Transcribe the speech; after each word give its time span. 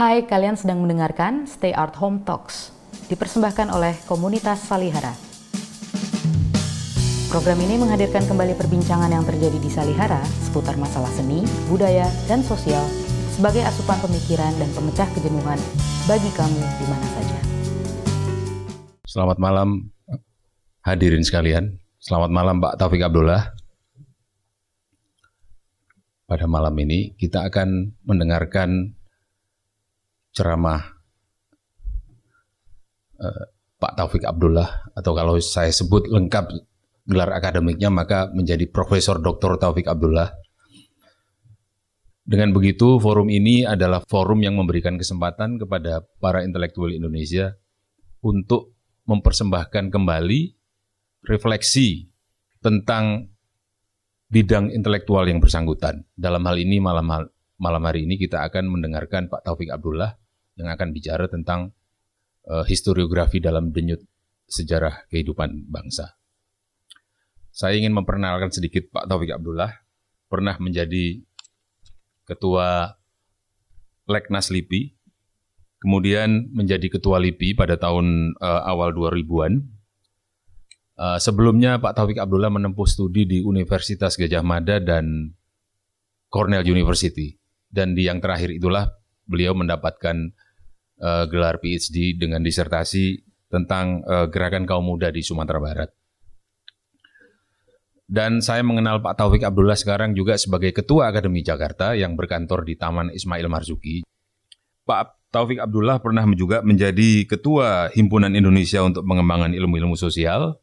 Hai, 0.00 0.24
kalian 0.24 0.56
sedang 0.56 0.80
mendengarkan 0.80 1.44
Stay 1.44 1.76
Art 1.76 1.92
Home 2.00 2.24
Talks, 2.24 2.72
dipersembahkan 3.12 3.68
oleh 3.68 3.92
komunitas 4.08 4.64
Salihara. 4.64 5.12
Program 7.28 7.60
ini 7.60 7.76
menghadirkan 7.76 8.24
kembali 8.24 8.56
perbincangan 8.56 9.12
yang 9.12 9.28
terjadi 9.28 9.60
di 9.60 9.68
Salihara 9.68 10.24
seputar 10.40 10.80
masalah 10.80 11.12
seni, 11.12 11.44
budaya, 11.68 12.08
dan 12.24 12.40
sosial 12.40 12.80
sebagai 13.36 13.60
asupan 13.60 14.00
pemikiran 14.00 14.48
dan 14.56 14.72
pemecah 14.72 15.04
kejenuhan 15.12 15.60
bagi 16.08 16.32
kamu 16.32 16.62
di 16.80 16.86
mana 16.88 17.06
saja. 17.20 17.38
Selamat 19.04 19.36
malam 19.36 19.92
hadirin 20.80 21.20
sekalian. 21.20 21.76
Selamat 22.00 22.32
malam 22.32 22.56
Pak 22.56 22.80
Taufik 22.80 23.04
Abdullah. 23.04 23.52
Pada 26.24 26.48
malam 26.48 26.72
ini 26.80 27.12
kita 27.20 27.44
akan 27.52 28.00
mendengarkan 28.08 28.96
ceramah 30.30 30.80
uh, 33.18 33.44
Pak 33.80 33.96
Taufik 33.96 34.28
Abdullah 34.28 34.92
atau 34.92 35.16
kalau 35.16 35.40
saya 35.40 35.72
sebut 35.72 36.04
lengkap 36.04 36.52
gelar 37.08 37.32
akademiknya 37.32 37.88
maka 37.88 38.28
menjadi 38.30 38.68
Profesor 38.68 39.16
Dr. 39.18 39.56
Taufik 39.56 39.88
Abdullah. 39.88 40.28
Dengan 42.20 42.54
begitu, 42.54 43.00
forum 43.02 43.26
ini 43.32 43.66
adalah 43.66 44.04
forum 44.06 44.44
yang 44.44 44.54
memberikan 44.54 44.94
kesempatan 44.94 45.58
kepada 45.58 46.04
para 46.22 46.46
intelektual 46.46 46.92
Indonesia 46.92 47.56
untuk 48.22 48.76
mempersembahkan 49.08 49.90
kembali 49.90 50.54
refleksi 51.26 52.06
tentang 52.62 53.32
bidang 54.30 54.70
intelektual 54.70 55.26
yang 55.26 55.42
bersangkutan. 55.42 56.06
Dalam 56.14 56.44
hal 56.46 56.60
ini 56.60 56.78
malam 56.78 57.26
malam 57.58 57.82
hari 57.82 58.06
ini 58.06 58.20
kita 58.20 58.46
akan 58.46 58.68
mendengarkan 58.68 59.26
Pak 59.26 59.42
Taufik 59.42 59.72
Abdullah 59.72 60.19
yang 60.60 60.68
akan 60.68 60.92
bicara 60.92 61.24
tentang 61.26 61.72
uh, 62.46 62.64
historiografi 62.68 63.40
dalam 63.40 63.72
denyut 63.72 64.04
sejarah 64.44 65.08
kehidupan 65.08 65.70
bangsa. 65.72 66.20
Saya 67.50 67.80
ingin 67.80 67.96
memperkenalkan 67.96 68.52
sedikit 68.52 68.92
Pak 68.92 69.10
Taufik 69.10 69.32
Abdullah, 69.34 69.72
pernah 70.30 70.54
menjadi 70.62 71.18
ketua 72.28 72.94
Leknas 74.06 74.54
LIPI, 74.54 74.94
kemudian 75.82 76.50
menjadi 76.54 76.86
ketua 76.92 77.18
LIPI 77.18 77.58
pada 77.58 77.74
tahun 77.80 78.36
uh, 78.38 78.62
awal 78.68 78.94
2000-an. 78.94 79.66
Uh, 81.00 81.16
sebelumnya 81.16 81.80
Pak 81.80 81.96
Taufik 81.96 82.20
Abdullah 82.20 82.52
menempuh 82.52 82.86
studi 82.86 83.24
di 83.24 83.40
Universitas 83.40 84.14
Gajah 84.14 84.44
Mada 84.44 84.78
dan 84.78 85.34
Cornell 86.30 86.66
University. 86.66 87.34
Dan 87.70 87.94
di 87.94 88.06
yang 88.06 88.18
terakhir 88.18 88.50
itulah 88.50 88.90
beliau 89.26 89.54
mendapatkan 89.54 90.34
uh, 91.00 91.24
gelar 91.26 91.58
PhD 91.58 92.14
dengan 92.14 92.44
disertasi 92.44 93.24
tentang 93.50 94.06
uh, 94.06 94.30
gerakan 94.30 94.68
kaum 94.68 94.86
muda 94.86 95.10
di 95.10 95.24
Sumatera 95.24 95.58
Barat. 95.58 95.90
Dan 98.10 98.42
saya 98.42 98.66
mengenal 98.66 98.98
Pak 98.98 99.22
Taufik 99.22 99.46
Abdullah 99.46 99.78
sekarang 99.78 100.18
juga 100.18 100.34
sebagai 100.34 100.74
Ketua 100.74 101.14
Akademi 101.14 101.46
Jakarta 101.46 101.94
yang 101.94 102.18
berkantor 102.18 102.66
di 102.66 102.74
Taman 102.74 103.14
Ismail 103.14 103.46
Marzuki. 103.46 104.02
Pak 104.82 105.30
Taufik 105.30 105.62
Abdullah 105.62 106.02
pernah 106.02 106.26
juga 106.34 106.58
menjadi 106.58 107.22
Ketua 107.22 107.86
Himpunan 107.94 108.34
Indonesia 108.34 108.82
untuk 108.82 109.06
Pengembangan 109.06 109.54
Ilmu-Ilmu 109.54 109.94
Sosial 109.94 110.58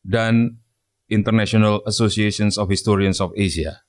dan 0.00 0.56
International 1.12 1.84
Associations 1.84 2.56
of 2.56 2.72
Historians 2.72 3.20
of 3.20 3.36
Asia. 3.36 3.84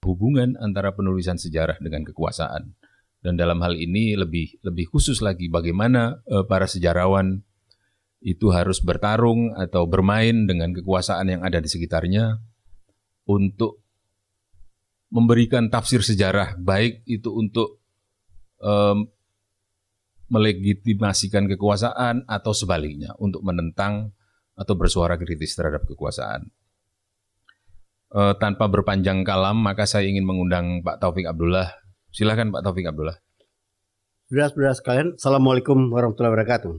Hubungan 0.00 0.56
antara 0.56 0.96
penulisan 0.96 1.36
sejarah 1.36 1.76
dengan 1.76 2.08
kekuasaan. 2.08 2.72
Dan 3.20 3.36
dalam 3.36 3.60
hal 3.60 3.76
ini 3.76 4.16
lebih 4.16 4.64
lebih 4.64 4.88
khusus 4.88 5.20
lagi 5.20 5.52
bagaimana 5.52 6.24
uh, 6.24 6.44
para 6.48 6.64
sejarawan 6.64 7.44
itu 8.20 8.52
harus 8.52 8.80
bertarung 8.84 9.52
atau 9.56 9.88
bermain 9.88 10.44
dengan 10.44 10.72
kekuasaan 10.76 11.28
yang 11.28 11.42
ada 11.44 11.60
di 11.60 11.68
sekitarnya 11.68 12.36
untuk 13.28 13.80
memberikan 15.10 15.72
tafsir 15.72 16.04
sejarah 16.04 16.56
baik 16.60 17.04
itu 17.08 17.32
untuk 17.32 17.80
um, 18.62 19.08
melegitimasikan 20.30 21.50
kekuasaan 21.50 22.24
atau 22.30 22.54
sebaliknya 22.54 23.12
untuk 23.18 23.42
menentang 23.42 24.14
atau 24.54 24.74
bersuara 24.78 25.18
kritis 25.18 25.58
terhadap 25.58 25.88
kekuasaan. 25.88 26.46
Uh, 28.10 28.34
tanpa 28.38 28.66
berpanjang 28.66 29.22
kalam, 29.22 29.58
maka 29.58 29.86
saya 29.86 30.06
ingin 30.06 30.26
mengundang 30.26 30.82
Pak 30.82 30.98
Taufik 31.02 31.26
Abdullah. 31.26 31.79
Silakan 32.10 32.50
Pak 32.50 32.66
Taufik 32.66 32.90
Abdullah. 32.90 33.14
Saudara-saudara 34.26 34.74
sekalian, 34.74 35.08
Assalamualaikum 35.14 35.94
warahmatullahi 35.94 36.34
wabarakatuh. 36.34 36.74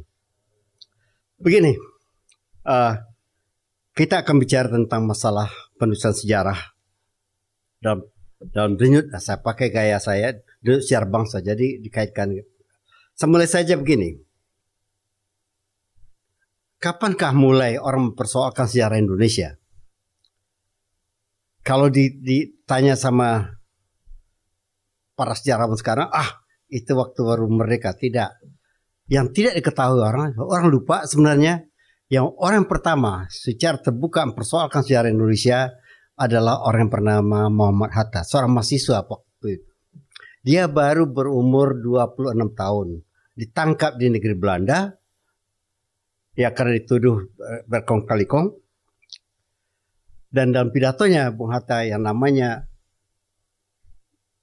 Begini, 1.39 1.75
uh, 2.67 2.93
kita 3.95 4.23
akan 4.27 4.35
bicara 4.43 4.67
tentang 4.67 5.07
masalah 5.07 5.47
penulisan 5.79 6.11
sejarah 6.11 6.59
dalam 7.79 8.03
dalam 8.51 8.75
denyut. 8.75 9.07
Nah, 9.07 9.23
saya 9.23 9.39
pakai 9.39 9.71
gaya 9.71 10.03
saya 10.03 10.35
denyut 10.59 10.83
sejarah 10.83 11.07
bangsa, 11.07 11.39
jadi 11.39 11.79
dikaitkan. 11.79 12.35
Semulai 13.15 13.47
saja 13.47 13.79
begini. 13.79 14.19
Kapankah 16.81 17.31
mulai 17.31 17.79
orang 17.79 18.11
mempersoalkan 18.11 18.67
sejarah 18.67 18.99
Indonesia? 18.99 19.55
Kalau 21.61 21.87
ditanya 21.93 22.97
sama 22.97 23.60
para 25.21 25.37
sejarawan 25.37 25.77
sekarang, 25.77 26.09
ah 26.09 26.41
itu 26.65 26.97
waktu 26.97 27.21
baru 27.21 27.45
mereka 27.45 27.93
tidak 27.93 28.41
yang 29.05 29.29
tidak 29.29 29.53
diketahui 29.61 30.01
orang, 30.01 30.33
orang 30.41 30.73
lupa 30.73 31.05
sebenarnya 31.05 31.69
yang 32.09 32.33
orang 32.41 32.65
pertama 32.65 33.29
secara 33.29 33.77
terbuka 33.77 34.25
mempersoalkan 34.25 34.81
sejarah 34.81 35.13
Indonesia 35.13 35.69
adalah 36.17 36.65
orang 36.65 36.89
yang 36.89 36.93
bernama 36.97 37.39
Muhammad 37.53 37.93
Hatta, 37.93 38.25
seorang 38.25 38.49
mahasiswa 38.49 39.05
waktu 39.05 39.61
itu. 39.61 39.69
Dia 40.41 40.65
baru 40.65 41.05
berumur 41.05 41.77
26 41.77 42.33
tahun, 42.57 42.87
ditangkap 43.37 44.01
di 44.01 44.09
negeri 44.09 44.33
Belanda, 44.33 44.89
ya 46.33 46.49
karena 46.55 46.81
dituduh 46.81 47.21
eh, 47.21 47.61
berkong 47.69 48.09
kali 48.09 48.25
kong. 48.25 48.47
Dan 50.31 50.55
dalam 50.55 50.71
pidatonya 50.71 51.35
Bung 51.35 51.51
Hatta 51.51 51.83
yang 51.83 52.07
namanya 52.07 52.70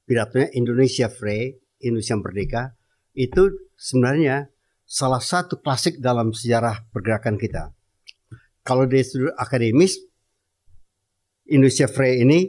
pidatonya 0.09 0.49
Indonesia 0.57 1.13
Free, 1.13 1.53
Indonesia 1.85 2.17
Merdeka, 2.17 2.63
itu 3.13 3.53
sebenarnya 3.77 4.49
salah 4.89 5.21
satu 5.21 5.61
klasik 5.61 6.01
dalam 6.01 6.33
sejarah 6.33 6.89
pergerakan 6.89 7.37
kita. 7.37 7.77
Kalau 8.65 8.89
dari 8.89 9.05
sudut 9.05 9.37
akademis, 9.37 10.01
Indonesia 11.53 11.85
Free 11.85 12.25
ini 12.25 12.49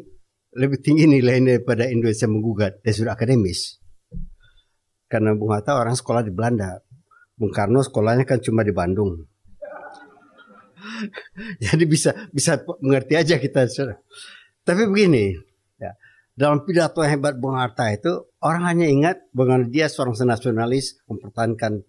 lebih 0.56 0.80
tinggi 0.80 1.04
nilainya 1.06 1.60
daripada 1.60 1.86
Indonesia 1.92 2.32
menggugat 2.32 2.80
dari 2.80 2.96
sudut 2.96 3.12
akademis. 3.12 3.80
Karena 5.12 5.36
Bung 5.36 5.52
Hatta 5.52 5.76
orang 5.76 6.00
sekolah 6.00 6.24
di 6.24 6.32
Belanda. 6.32 6.80
Bung 7.36 7.52
Karno 7.52 7.84
sekolahnya 7.84 8.24
kan 8.24 8.40
cuma 8.40 8.64
di 8.64 8.72
Bandung. 8.76 9.20
Jadi 11.64 11.84
bisa 11.88 12.12
bisa 12.30 12.62
mengerti 12.84 13.16
aja 13.16 13.36
kita. 13.40 13.66
Tapi 14.62 14.82
begini, 14.86 15.34
dalam 16.40 16.64
pidato 16.64 17.04
hebat 17.04 17.36
Bung 17.36 17.60
Hatta 17.60 17.92
itu 17.92 18.32
orang 18.40 18.64
hanya 18.64 18.88
ingat 18.88 19.28
bahwa 19.36 19.68
dia 19.68 19.92
seorang 19.92 20.16
nasionalis 20.16 21.04
mempertahankan 21.12 21.84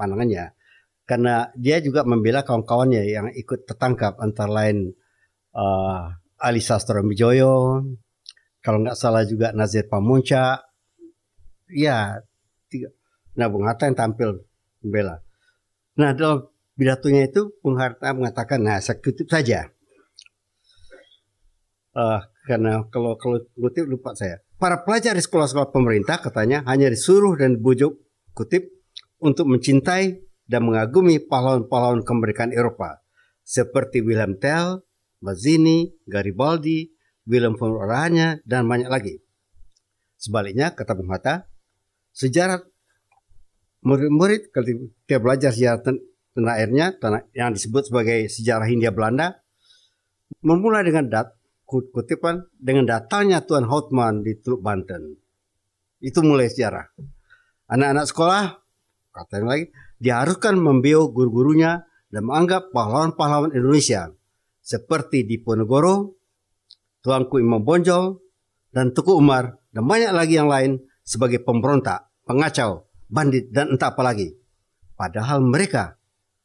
pandangannya 0.00 0.56
karena 1.04 1.52
dia 1.60 1.76
juga 1.84 2.00
membela 2.08 2.40
kawan-kawannya 2.40 3.04
yang 3.04 3.28
ikut 3.36 3.68
tertangkap 3.68 4.16
antara 4.16 4.48
lain 4.48 4.96
uh, 5.52 6.08
Ali 6.40 6.64
Sastro 6.64 7.04
Mijoyo, 7.04 7.84
kalau 8.64 8.78
nggak 8.80 8.96
salah 8.96 9.28
juga 9.28 9.52
Nazir 9.52 9.86
Pamunca, 9.86 10.64
ya 11.68 12.16
tiga. 12.72 12.90
Nah 13.36 13.46
Bung 13.52 13.68
Hatta 13.68 13.86
yang 13.86 13.94
tampil 13.94 14.42
membela. 14.80 15.20
Nah 16.00 16.16
dalam 16.16 16.48
pidatonya 16.80 17.28
itu 17.28 17.54
Bung 17.60 17.76
Hatta 17.76 18.16
mengatakan, 18.16 18.64
nah 18.64 18.80
saya 18.80 18.98
saja. 19.28 19.68
Uh, 21.92 22.24
karena 22.46 22.86
kalau 22.90 23.14
kalau 23.18 23.38
kutip 23.54 23.86
lupa 23.86 24.14
saya. 24.14 24.42
Para 24.58 24.82
pelajar 24.86 25.18
di 25.18 25.22
sekolah-sekolah 25.22 25.74
pemerintah 25.74 26.22
katanya 26.22 26.62
hanya 26.70 26.86
disuruh 26.90 27.34
dan 27.34 27.58
bujuk 27.58 27.98
kutip 28.34 28.70
untuk 29.18 29.50
mencintai 29.50 30.22
dan 30.46 30.66
mengagumi 30.66 31.22
pahlawan-pahlawan 31.22 32.02
kemerdekaan 32.02 32.54
Eropa 32.54 33.02
seperti 33.42 34.02
Wilhelm 34.02 34.38
Tell, 34.38 34.82
Mazzini, 35.22 35.90
Garibaldi, 36.06 36.90
Willem 37.26 37.58
von 37.58 37.78
Oranje, 37.78 38.42
dan 38.46 38.66
banyak 38.66 38.90
lagi. 38.90 39.22
Sebaliknya, 40.18 40.74
kata 40.74 40.94
Bung 40.94 41.10
Hatta, 41.10 41.46
sejarah 42.14 42.62
murid-murid 43.82 44.54
ketika 44.54 45.18
belajar 45.18 45.50
sejarah 45.50 45.82
tanah 45.82 46.54
airnya, 46.58 46.94
tanah, 46.98 47.26
yang 47.34 47.50
disebut 47.54 47.90
sebagai 47.90 48.30
sejarah 48.30 48.66
Hindia 48.70 48.94
Belanda, 48.94 49.42
memulai 50.42 50.86
dengan 50.86 51.10
dat, 51.10 51.34
kutipan 51.72 52.44
dengan 52.52 52.84
datangnya 52.84 53.40
Tuan 53.40 53.64
Houtman 53.64 54.20
di 54.20 54.36
Teluk 54.36 54.60
Banten. 54.60 55.16
Itu 56.02 56.20
mulai 56.20 56.52
sejarah. 56.52 56.92
Anak-anak 57.72 58.06
sekolah, 58.10 58.44
katanya 59.16 59.56
lagi, 59.56 59.64
diharuskan 59.96 60.60
membeo 60.60 61.08
guru-gurunya 61.08 61.88
dan 62.12 62.28
menganggap 62.28 62.74
pahlawan-pahlawan 62.74 63.56
Indonesia 63.56 64.12
seperti 64.62 65.24
Diponegoro, 65.24 66.18
Tuanku 67.02 67.40
Imam 67.40 67.64
Bonjol, 67.64 68.20
dan 68.70 68.94
Tuku 68.94 69.18
Umar, 69.18 69.58
dan 69.74 69.84
banyak 69.84 70.12
lagi 70.14 70.34
yang 70.38 70.48
lain 70.48 70.80
sebagai 71.02 71.42
pemberontak, 71.42 72.08
pengacau, 72.28 72.86
bandit, 73.10 73.50
dan 73.50 73.74
entah 73.74 73.90
apa 73.90 74.02
lagi. 74.06 74.32
Padahal 74.94 75.42
mereka 75.42 75.98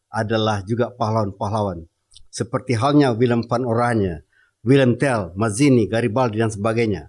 adalah 0.10 0.66
juga 0.66 0.90
pahlawan-pahlawan. 0.92 1.86
Seperti 2.28 2.78
halnya 2.78 3.14
Willem 3.14 3.46
van 3.46 3.64
Oranje, 3.64 4.27
Willem 4.68 5.00
Tell, 5.00 5.32
Mazzini, 5.40 5.88
Garibaldi, 5.88 6.44
dan 6.44 6.52
sebagainya. 6.52 7.08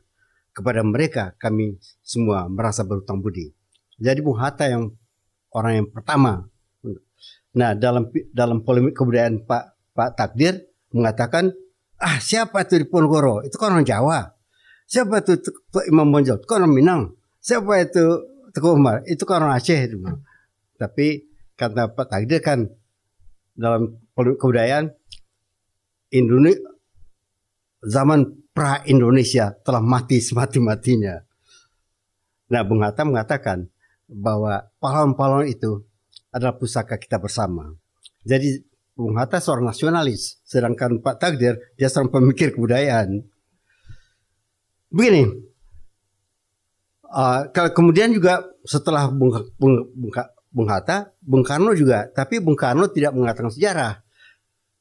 Kepada 0.54 0.86
mereka 0.86 1.34
kami 1.42 1.82
semua 2.02 2.46
merasa 2.46 2.86
berutang 2.86 3.18
budi. 3.18 3.50
Jadi 3.98 4.22
Bung 4.22 4.38
Hatta 4.38 4.70
yang 4.70 4.94
orang 5.50 5.82
yang 5.82 5.88
pertama. 5.90 6.46
Nah 7.58 7.74
dalam 7.74 8.10
dalam 8.30 8.62
polemik 8.62 8.94
kebudayaan 8.94 9.42
Pak 9.42 9.94
Pak 9.94 10.10
Takdir 10.14 10.62
mengatakan 10.94 11.50
ah 11.98 12.22
siapa 12.22 12.62
itu 12.62 12.78
di 12.78 12.86
Ponorogo 12.86 13.42
itu 13.42 13.58
kan 13.58 13.74
orang 13.74 13.86
Jawa. 13.86 14.34
Siapa 14.86 15.20
itu 15.22 15.34
Imam 15.90 16.10
Bonjol? 16.10 16.38
Itu 16.42 16.46
kan 16.46 16.62
orang 16.62 16.74
Minang. 16.74 17.02
Siapa 17.42 17.82
itu 17.82 18.06
Teguh 18.54 18.78
Umar? 18.78 19.02
Itu 19.06 19.26
kan 19.26 19.42
orang 19.42 19.58
Aceh. 19.58 19.78
Tapi 20.78 21.06
kata 21.58 21.94
Pak 21.94 22.06
Takdir 22.06 22.40
kan 22.42 22.66
dalam 23.58 23.98
polemik 24.14 24.38
kebudayaan 24.38 24.94
Indonesia 26.14 26.67
zaman 27.82 28.26
pra 28.50 28.82
Indonesia 28.90 29.54
telah 29.62 29.78
mati 29.78 30.18
semati 30.18 30.58
matinya. 30.58 31.18
Nah, 32.48 32.62
Bung 32.64 32.80
Hatta 32.80 33.04
mengatakan 33.04 33.68
bahwa 34.08 34.72
pahlawan-pahlawan 34.80 35.46
itu 35.46 35.84
adalah 36.32 36.56
pusaka 36.56 36.96
kita 36.96 37.20
bersama. 37.20 37.76
Jadi 38.24 38.64
Bung 38.98 39.14
Hatta 39.14 39.38
seorang 39.38 39.70
nasionalis, 39.70 40.42
sedangkan 40.42 40.98
Pak 40.98 41.22
Takdir 41.22 41.54
dia 41.78 41.86
seorang 41.86 42.10
pemikir 42.10 42.50
kebudayaan. 42.56 43.22
Begini, 44.88 45.28
uh, 47.12 47.46
kemudian 47.52 48.10
juga 48.10 48.42
setelah 48.64 49.12
Bung, 49.12 49.30
Bung, 49.60 49.92
Bung, 49.92 50.12
Bung 50.48 50.68
Hatta, 50.72 51.12
Bung 51.20 51.44
Karno 51.44 51.76
juga, 51.76 52.08
tapi 52.10 52.40
Bung 52.40 52.56
Karno 52.56 52.88
tidak 52.88 53.14
mengatakan 53.14 53.52
sejarah. 53.52 54.02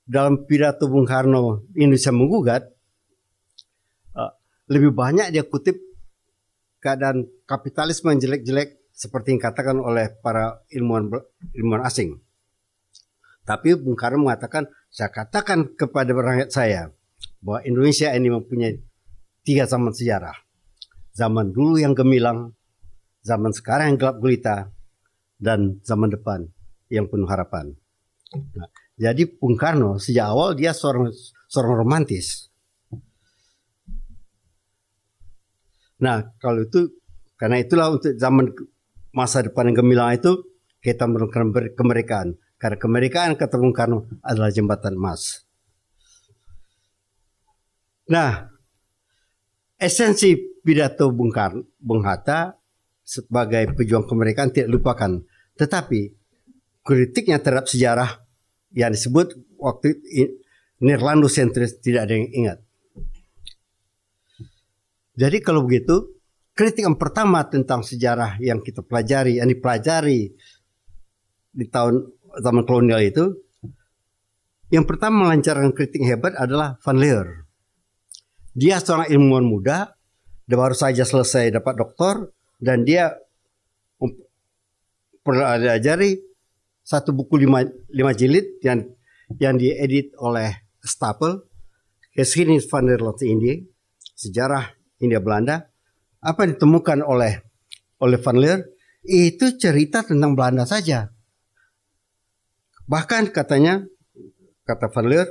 Dalam 0.07 0.47
pidato 0.47 0.87
Bung 0.87 1.03
Karno 1.03 1.67
Indonesia 1.75 2.15
menggugat, 2.15 2.63
lebih 4.67 4.91
banyak 4.91 5.31
dia 5.31 5.43
kutip 5.47 5.79
keadaan 6.83 7.27
kapitalisme 7.47 8.11
yang 8.13 8.21
jelek-jelek 8.21 8.91
seperti 8.91 9.37
yang 9.37 9.41
katakan 9.41 9.77
oleh 9.79 10.09
para 10.21 10.63
ilmuwan 10.73 11.09
ilmuwan 11.53 11.85
asing. 11.85 12.17
Tapi 13.47 13.79
Bung 13.79 13.95
Karno 13.95 14.27
mengatakan, 14.27 14.67
saya 14.91 15.07
katakan 15.07 15.71
kepada 15.79 16.11
rakyat 16.11 16.51
saya 16.51 16.91
bahwa 17.39 17.63
Indonesia 17.63 18.11
ini 18.11 18.27
mempunyai 18.27 18.75
tiga 19.47 19.63
zaman 19.63 19.95
sejarah. 19.95 20.35
Zaman 21.15 21.55
dulu 21.55 21.79
yang 21.79 21.95
gemilang, 21.95 22.51
zaman 23.23 23.55
sekarang 23.55 23.95
yang 23.95 23.97
gelap 23.97 24.19
gulita, 24.19 24.67
dan 25.39 25.79
zaman 25.85 26.11
depan 26.11 26.49
yang 26.91 27.07
penuh 27.07 27.29
harapan. 27.29 27.71
Nah, 28.57 28.67
jadi 28.99 29.23
Bung 29.29 29.55
Karno 29.55 29.95
sejak 30.01 30.27
awal 30.27 30.57
dia 30.57 30.75
seorang 30.75 31.13
seorang 31.47 31.87
romantis. 31.87 32.51
Nah 36.01 36.33
kalau 36.37 36.65
itu 36.65 36.93
karena 37.37 37.61
itulah 37.61 37.93
untuk 37.93 38.17
zaman 38.17 38.49
masa 39.13 39.45
depan 39.45 39.69
yang 39.69 39.85
gemilang 39.85 40.13
itu 40.17 40.45
kita 40.81 41.09
menemukan 41.09 41.73
kemerdekaan. 41.73 42.37
Karena 42.57 42.77
kemerdekaan 42.81 43.37
Bung 43.37 43.73
Karno 43.73 44.09
adalah 44.25 44.49
jembatan 44.49 44.97
emas. 44.97 45.45
Nah, 48.09 48.49
esensi 49.77 50.33
pidato 50.65 51.13
Bung 51.13 51.29
Karno, 51.29 51.69
Bung 51.77 52.01
Hatta 52.01 52.57
sebagai 53.05 53.77
pejuang 53.77 54.09
kemerdekaan 54.09 54.49
tidak 54.49 54.73
lupakan. 54.73 55.21
Tetapi 55.53 56.01
kritiknya 56.81 57.37
terhadap 57.37 57.69
sejarah 57.69 58.09
yang 58.73 58.93
disebut 58.93 59.37
waktu 59.61 60.01
Nirlando 60.77 61.25
sentris 61.25 61.77
tidak 61.81 62.09
ada 62.09 62.13
yang 62.13 62.29
ingat. 62.33 62.57
Jadi 65.17 65.41
kalau 65.41 65.65
begitu 65.65 66.13
kritik 66.53 66.85
yang 66.85 66.97
pertama 66.97 67.41
tentang 67.49 67.81
sejarah 67.81 68.37
yang 68.37 68.61
kita 68.61 68.85
pelajari, 68.85 69.41
yang 69.41 69.49
dipelajari 69.49 70.29
di 71.57 71.65
tahun 71.73 72.05
zaman 72.37 72.63
kolonial 72.69 73.01
itu, 73.01 73.33
yang 74.69 74.85
pertama 74.85 75.25
melancarkan 75.25 75.73
kritik 75.73 76.05
hebat 76.05 76.37
adalah 76.37 76.77
Van 76.85 76.97
Leer. 77.01 77.49
Dia 78.53 78.77
seorang 78.77 79.09
ilmuwan 79.09 79.45
muda, 79.45 79.97
dia 80.45 80.57
baru 80.57 80.77
saja 80.77 81.01
selesai 81.01 81.49
dapat 81.49 81.73
doktor, 81.81 82.29
dan 82.61 82.85
dia 82.85 83.17
pernah 85.25 85.57
diajari 85.57 86.17
satu 86.85 87.11
buku 87.11 87.41
lima, 87.41 87.65
lima 87.89 88.13
jilid 88.13 88.61
yang 88.61 88.85
yang 89.41 89.57
diedit 89.57 90.13
oleh 90.21 90.53
Stapel, 90.79 91.41
Geschiedenis 92.15 92.69
van 92.69 92.87
der 92.87 93.01
India, 93.27 93.59
sejarah 94.15 94.76
India 94.97 95.21
Belanda, 95.21 95.69
apa 96.21 96.45
yang 96.45 96.57
ditemukan 96.57 97.05
oleh 97.05 97.41
oleh 98.01 98.19
Van 98.21 98.37
Leer 98.37 98.59
itu 99.05 99.55
cerita 99.55 100.03
tentang 100.03 100.33
Belanda 100.33 100.65
saja. 100.65 101.09
Bahkan 102.87 103.35
katanya 103.35 103.83
kata 104.63 104.87
Van 104.91 105.07
Leer 105.07 105.27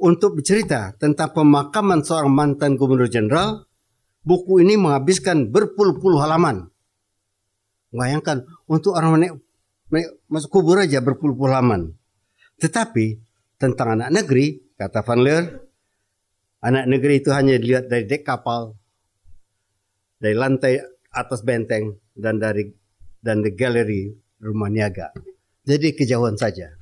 untuk 0.00 0.40
bercerita 0.40 0.96
tentang 0.96 1.30
pemakaman 1.36 2.00
seorang 2.00 2.32
mantan 2.32 2.80
gubernur 2.80 3.06
jenderal, 3.06 3.68
buku 4.24 4.64
ini 4.64 4.80
menghabiskan 4.80 5.52
berpuluh-puluh 5.52 6.24
halaman. 6.24 6.72
Bayangkan 7.92 8.48
untuk 8.64 8.96
orang 8.96 9.20
naik, 9.20 9.34
naik 9.92 10.08
masuk 10.30 10.48
kubur 10.48 10.80
aja 10.80 11.04
berpuluh-puluh 11.04 11.52
halaman. 11.52 11.92
Tetapi 12.56 13.20
tentang 13.60 14.00
anak 14.00 14.08
negeri, 14.08 14.72
kata 14.80 15.04
Van 15.04 15.20
Leer, 15.20 15.44
anak 16.64 16.84
negeri 16.88 17.20
itu 17.20 17.28
hanya 17.32 17.60
dilihat 17.60 17.92
dari 17.92 18.08
dek 18.08 18.24
kapal, 18.24 18.79
dari 20.20 20.36
lantai 20.36 20.76
atas 21.10 21.40
benteng 21.42 21.96
dan 22.12 22.36
dari 22.36 22.68
dan 23.24 23.40
di 23.40 23.50
galeri 23.56 24.12
rumah 24.44 24.68
niaga. 24.68 25.10
Jadi 25.64 25.96
kejauhan 25.96 26.36
saja. 26.36 26.72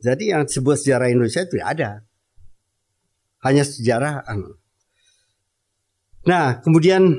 Jadi 0.00 0.30
yang 0.30 0.46
disebut 0.46 0.76
sejarah 0.78 1.10
Indonesia 1.10 1.42
itu 1.42 1.58
ada. 1.58 2.06
Hanya 3.42 3.62
sejarah. 3.66 4.26
Anu. 4.26 4.54
Nah, 6.26 6.58
kemudian 6.58 7.14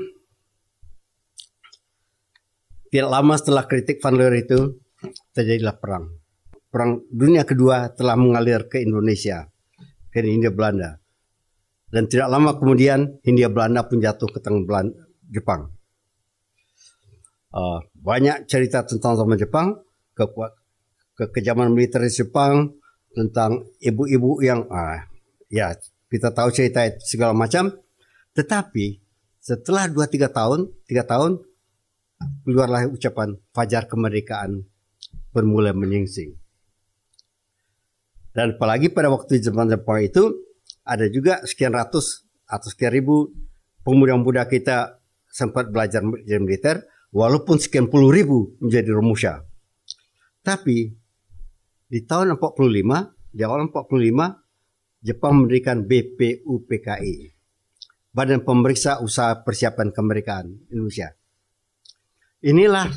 tidak 2.92 3.08
lama 3.08 3.34
setelah 3.40 3.64
kritik 3.64 4.00
Van 4.04 4.16
Leer 4.16 4.44
itu 4.44 4.80
terjadilah 5.32 5.76
perang. 5.80 6.12
Perang 6.68 7.00
dunia 7.08 7.48
kedua 7.48 7.88
telah 7.96 8.16
mengalir 8.20 8.68
ke 8.68 8.84
Indonesia, 8.84 9.48
ke 10.12 10.20
India 10.20 10.52
Belanda. 10.52 11.00
Dan 11.88 12.04
tidak 12.04 12.28
lama 12.28 12.52
kemudian 12.56 13.16
Hindia 13.24 13.48
Belanda 13.48 13.84
pun 13.88 14.00
jatuh 14.00 14.28
ke 14.28 14.38
tangan 14.44 14.68
Belanda, 14.68 15.08
Jepang. 15.32 15.72
Uh, 17.48 17.80
banyak 17.96 18.44
cerita 18.44 18.84
tentang 18.84 19.16
zaman 19.16 19.40
Jepang, 19.40 19.72
ke, 20.12 20.24
ke 21.16 21.24
kejaman 21.32 21.72
militer 21.72 22.04
Jepang, 22.12 22.76
tentang 23.16 23.64
ibu-ibu 23.80 24.44
yang 24.44 24.68
uh, 24.68 25.00
ya 25.48 25.72
kita 26.12 26.32
tahu 26.32 26.52
cerita 26.52 26.84
segala 27.00 27.32
macam. 27.32 27.72
Tetapi 28.36 29.00
setelah 29.40 29.88
2-3 29.88 30.28
tahun, 30.28 30.60
3 30.84 31.02
tahun 31.08 31.32
keluarlah 32.44 32.92
ucapan 32.92 33.40
fajar 33.56 33.88
kemerdekaan 33.88 34.68
bermula 35.32 35.72
menyingsing. 35.72 36.36
Dan 38.36 38.54
apalagi 38.54 38.92
pada 38.92 39.08
waktu 39.10 39.40
zaman 39.40 39.72
Jepang 39.72 40.04
itu 40.04 40.47
ada 40.88 41.04
juga 41.12 41.44
sekian 41.44 41.76
ratus 41.76 42.24
atau 42.48 42.72
sekian 42.72 42.96
ribu 42.96 43.28
pemuda-pemuda 43.84 44.48
kita 44.48 45.04
sempat 45.28 45.68
belajar 45.68 46.00
jadi 46.24 46.40
militer 46.40 46.76
walaupun 47.12 47.60
sekian 47.60 47.92
puluh 47.92 48.08
ribu 48.08 48.56
menjadi 48.64 48.96
romusha. 48.96 49.44
Tapi 50.40 50.96
di 51.88 52.00
tahun 52.08 52.40
45, 52.40 53.36
di 53.36 53.42
awal 53.44 53.68
45 53.68 54.48
Jepang 54.98 55.44
mendirikan 55.44 55.86
BPUPKI. 55.86 57.16
Badan 58.10 58.42
Pemeriksa 58.42 58.98
Usaha 58.98 59.30
Persiapan 59.46 59.94
Kemerdekaan 59.94 60.72
Indonesia. 60.74 61.14
Inilah 62.42 62.90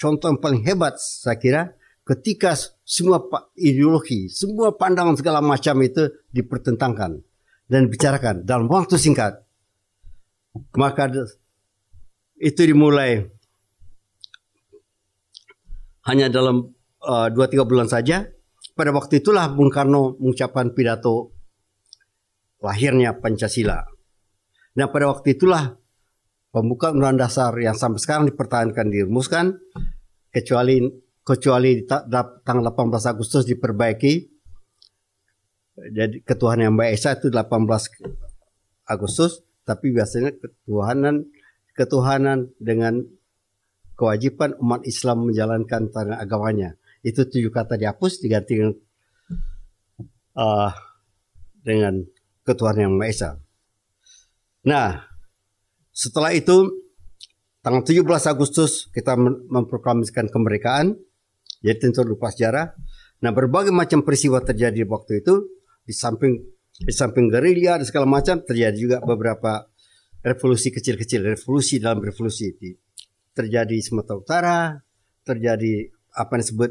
contoh 0.00 0.32
yang 0.32 0.40
paling 0.40 0.64
hebat 0.64 0.96
saya 0.96 1.36
kira 1.36 1.62
ketika 2.04 2.56
semua 2.82 3.22
ideologi, 3.54 4.26
semua 4.32 4.74
pandangan 4.74 5.14
segala 5.14 5.38
macam 5.38 5.78
itu 5.84 6.10
dipertentangkan 6.34 7.20
dan 7.70 7.80
dibicarakan 7.86 8.42
dalam 8.42 8.66
waktu 8.66 8.98
singkat, 8.98 9.46
maka 10.74 11.06
itu 12.40 12.60
dimulai 12.66 13.30
hanya 16.08 16.32
dalam 16.32 16.72
uh, 17.04 17.28
dua 17.30 17.46
tiga 17.46 17.62
bulan 17.68 17.86
saja. 17.86 18.26
Pada 18.74 18.96
waktu 18.96 19.20
itulah 19.20 19.52
Bung 19.52 19.68
Karno 19.68 20.16
mengucapkan 20.16 20.72
pidato 20.72 21.36
lahirnya 22.64 23.12
Pancasila. 23.20 23.84
Nah 24.76 24.86
pada 24.88 25.12
waktu 25.12 25.36
itulah 25.36 25.76
pembukaan 26.48 26.96
undang 26.96 27.20
dasar 27.20 27.52
yang 27.60 27.76
sampai 27.76 28.00
sekarang 28.00 28.24
dipertahankan 28.32 28.88
dirumuskan 28.88 29.52
kecuali 30.32 30.80
kecuali 31.30 31.86
tanggal 31.86 32.74
18 32.74 33.12
Agustus 33.14 33.46
diperbaiki 33.46 34.14
jadi 35.94 36.20
ketuhanan 36.26 36.68
yang 36.68 36.74
Mbak 36.76 36.90
Esa 36.90 37.16
itu 37.16 37.30
18 37.30 37.46
Agustus 38.90 39.46
tapi 39.62 39.94
biasanya 39.94 40.34
ketuhanan 40.34 41.30
ketuhanan 41.78 42.50
dengan 42.58 43.00
kewajiban 43.96 44.56
umat 44.60 44.84
Islam 44.88 45.28
menjalankan 45.28 45.92
tanah 45.92 46.16
agamanya. 46.20 46.80
Itu 47.04 47.24
tujuh 47.28 47.52
kata 47.52 47.76
dihapus 47.80 48.20
diganti 48.20 48.60
dengan 48.60 48.72
uh, 50.36 50.72
dengan 51.60 52.04
ketuhanan 52.44 52.88
yang 52.88 52.94
Maha 52.96 53.08
Esa. 53.12 53.30
Nah, 54.64 55.04
setelah 55.92 56.32
itu 56.32 56.68
tanggal 57.60 57.84
17 57.84 58.04
Agustus 58.32 58.88
kita 58.92 59.16
memproklamasikan 59.48 60.32
kemerdekaan. 60.32 60.96
Jadi 61.60 61.76
tentu 61.76 62.00
lupa 62.02 62.32
sejarah. 62.32 62.72
Nah, 63.20 63.32
berbagai 63.36 63.72
macam 63.72 64.00
peristiwa 64.00 64.40
terjadi 64.40 64.84
waktu 64.88 65.20
itu 65.20 65.44
di 65.84 65.92
samping 65.92 66.40
di 66.80 66.92
samping 66.96 67.28
gerilya 67.28 67.76
dan 67.76 67.84
segala 67.84 68.08
macam 68.08 68.40
terjadi 68.40 68.76
juga 68.76 68.96
beberapa 69.04 69.68
revolusi 70.24 70.72
kecil-kecil, 70.72 71.20
revolusi 71.28 71.76
dalam 71.76 72.00
revolusi 72.00 72.56
itu 72.56 72.72
terjadi 73.36 73.72
di 73.76 73.84
Sumatera 73.84 74.16
Utara, 74.16 74.58
terjadi 75.24 75.88
apa 76.16 76.30
yang 76.36 76.42
disebut 76.44 76.70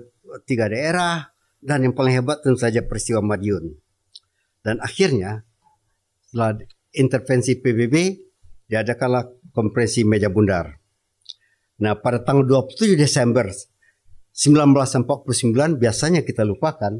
tiga 0.49 0.65
daerah, 0.65 1.29
dan 1.61 1.85
yang 1.85 1.93
paling 1.95 2.13
hebat 2.19 2.41
tentu 2.41 2.59
saja 2.59 2.83
peristiwa 2.85 3.21
Madiun. 3.21 3.73
Dan 4.59 4.81
akhirnya 4.83 5.45
setelah 6.25 6.59
intervensi 6.93 7.57
PBB 7.57 7.95
diadakanlah 8.69 9.29
konferensi 9.53 10.05
meja 10.05 10.29
bundar. 10.29 10.69
Nah 11.79 11.95
pada 11.97 12.21
tanggal 12.21 12.67
27 12.67 12.99
Desember 12.99 13.49
1949 14.33 15.77
biasanya 15.79 16.21
kita 16.23 16.45
lupakan. 16.45 16.99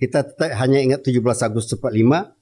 Kita 0.00 0.24
hanya 0.56 0.80
ingat 0.80 1.04
17 1.04 1.20
Agustus 1.44 1.76
45, 1.76 2.32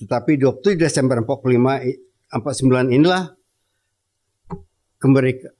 tetapi 0.00 0.32
27 0.40 0.80
Desember 0.80 1.20
45 1.20 2.32
49 2.32 2.96
inilah 2.96 3.36
kemerdekaan 4.96 5.52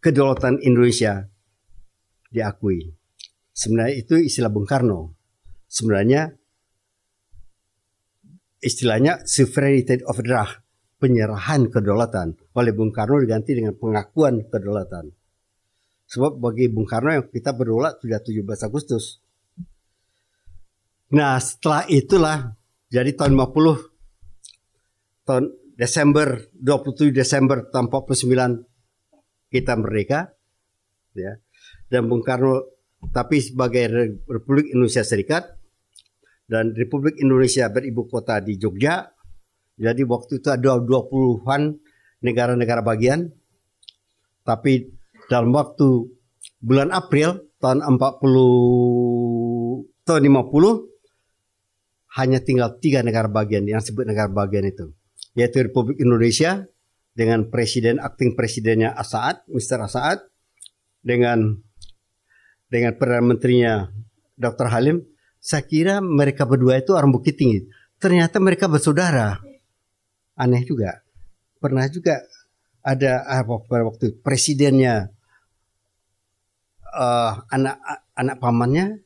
kedaulatan 0.00 0.58
Indonesia 0.64 1.28
diakui. 2.32 2.88
Sebenarnya 3.52 3.96
itu 4.00 4.16
istilah 4.16 4.48
Bung 4.48 4.64
Karno. 4.64 5.14
Sebenarnya 5.68 6.32
istilahnya 8.64 9.22
sovereignty 9.28 10.00
of 10.08 10.18
the 10.18 10.44
penyerahan 11.00 11.68
kedaulatan 11.72 12.36
oleh 12.56 12.72
Bung 12.72 12.92
Karno 12.92 13.20
diganti 13.20 13.56
dengan 13.56 13.76
pengakuan 13.76 14.48
kedaulatan. 14.48 15.12
Sebab 16.10 16.42
bagi 16.42 16.66
Bung 16.66 16.90
Karno 16.90 17.14
yang 17.14 17.26
kita 17.30 17.54
berdaulat 17.54 18.02
sudah 18.02 18.18
17 18.18 18.42
Agustus. 18.66 19.22
Nah 21.14 21.38
setelah 21.38 21.86
itulah 21.86 22.58
jadi 22.90 23.14
tahun 23.14 23.38
50 23.38 23.90
tahun 25.22 25.44
Desember 25.78 26.50
27 26.58 27.14
Desember 27.14 27.62
tahun 27.70 27.86
49 27.88 29.54
kita 29.54 29.72
merdeka 29.78 30.34
ya 31.14 31.38
dan 31.86 32.10
Bung 32.10 32.26
Karno 32.26 32.66
tapi 33.14 33.38
sebagai 33.40 33.88
Republik 34.26 34.74
Indonesia 34.74 35.06
Serikat 35.06 35.46
dan 36.50 36.74
Republik 36.74 37.16
Indonesia 37.22 37.70
beribu 37.70 38.10
kota 38.10 38.42
di 38.42 38.58
Jogja 38.58 39.08
jadi 39.78 40.02
waktu 40.04 40.42
itu 40.42 40.50
ada 40.50 40.76
20-an 40.82 41.62
negara-negara 42.20 42.82
bagian 42.84 43.30
tapi 44.44 44.99
dalam 45.30 45.54
waktu 45.54 46.10
bulan 46.58 46.90
April 46.90 47.54
tahun 47.62 47.86
40 47.86 50.02
tahun 50.02 50.22
50 50.26 52.18
hanya 52.18 52.42
tinggal 52.42 52.82
tiga 52.82 53.06
negara 53.06 53.30
bagian 53.30 53.62
yang 53.62 53.78
disebut 53.78 54.10
negara 54.10 54.26
bagian 54.26 54.66
itu 54.66 54.90
yaitu 55.38 55.62
Republik 55.62 56.02
Indonesia 56.02 56.66
dengan 57.14 57.46
presiden 57.46 58.02
akting 58.02 58.34
presidennya 58.34 58.90
Asaat, 58.94 59.42
Mr. 59.50 59.82
Asaat, 59.86 60.18
dengan 61.04 61.58
dengan 62.70 62.94
perdana 62.98 63.22
menterinya 63.22 63.90
Dr. 64.38 64.70
Halim, 64.70 65.02
saya 65.42 65.66
kira 65.66 65.98
mereka 65.98 66.46
berdua 66.46 66.78
itu 66.78 66.94
orang 66.94 67.10
Bukit 67.10 67.36
Tinggi. 67.36 67.66
Ternyata 68.00 68.40
mereka 68.40 68.70
bersaudara. 68.70 69.36
Aneh 70.38 70.64
juga. 70.64 71.02
Pernah 71.60 71.84
juga 71.92 72.24
ada 72.80 73.28
apa 73.28 73.60
pada 73.68 73.84
waktu 73.84 74.16
presidennya 74.24 75.12
uh, 76.90 77.46
anak 77.50 77.76
anak 78.14 78.36
pamannya 78.42 79.02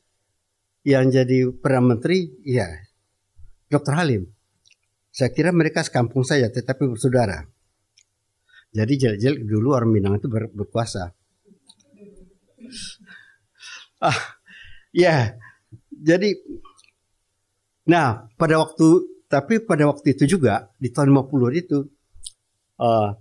yang 0.85 1.09
jadi 1.09 1.49
perdana 1.49 1.97
menteri, 1.97 2.29
ya 2.45 2.69
Dr. 3.69 3.97
Halim. 3.97 4.29
Saya 5.09 5.31
kira 5.31 5.49
mereka 5.55 5.81
sekampung 5.81 6.27
saja 6.27 6.51
tetapi 6.51 6.85
bersaudara. 6.91 7.47
Jadi 8.75 8.93
jelek-jelek 8.99 9.47
dulu 9.47 9.71
orang 9.71 9.89
Minang 9.89 10.19
itu 10.19 10.27
ber, 10.27 10.51
berkuasa. 10.51 11.15
Ah, 14.03 14.19
ya. 14.91 15.39
Jadi 15.89 16.35
nah, 17.87 18.27
pada 18.35 18.59
waktu 18.59 19.15
tapi 19.31 19.63
pada 19.63 19.87
waktu 19.87 20.13
itu 20.13 20.37
juga 20.37 20.69
di 20.77 20.91
tahun 20.91 21.15
50 21.15 21.63
itu 21.63 21.87
uh, 22.77 23.15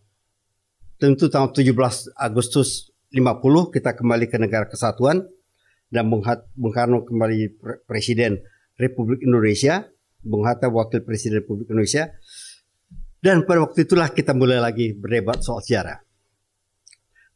tentu 0.99 1.30
tahun 1.30 1.54
17 1.54 1.71
Agustus 2.18 2.93
50 3.14 3.71
kita 3.71 3.94
kembali 3.94 4.26
ke 4.26 4.42
negara 4.42 4.66
kesatuan 4.66 5.23
dan 5.87 6.11
Bung 6.11 6.75
Karno 6.75 7.06
kembali 7.06 7.62
presiden 7.87 8.42
Republik 8.75 9.23
Indonesia 9.23 9.87
Bung 10.18 10.42
Hatta 10.42 10.66
wakil 10.66 11.06
presiden 11.06 11.47
Republik 11.47 11.71
Indonesia 11.71 12.11
dan 13.25 13.49
pada 13.49 13.64
waktu 13.64 13.88
itulah 13.88 14.12
kita 14.12 14.37
mulai 14.37 14.61
lagi 14.61 14.92
berdebat 14.92 15.40
soal 15.40 15.64
sejarah. 15.64 15.97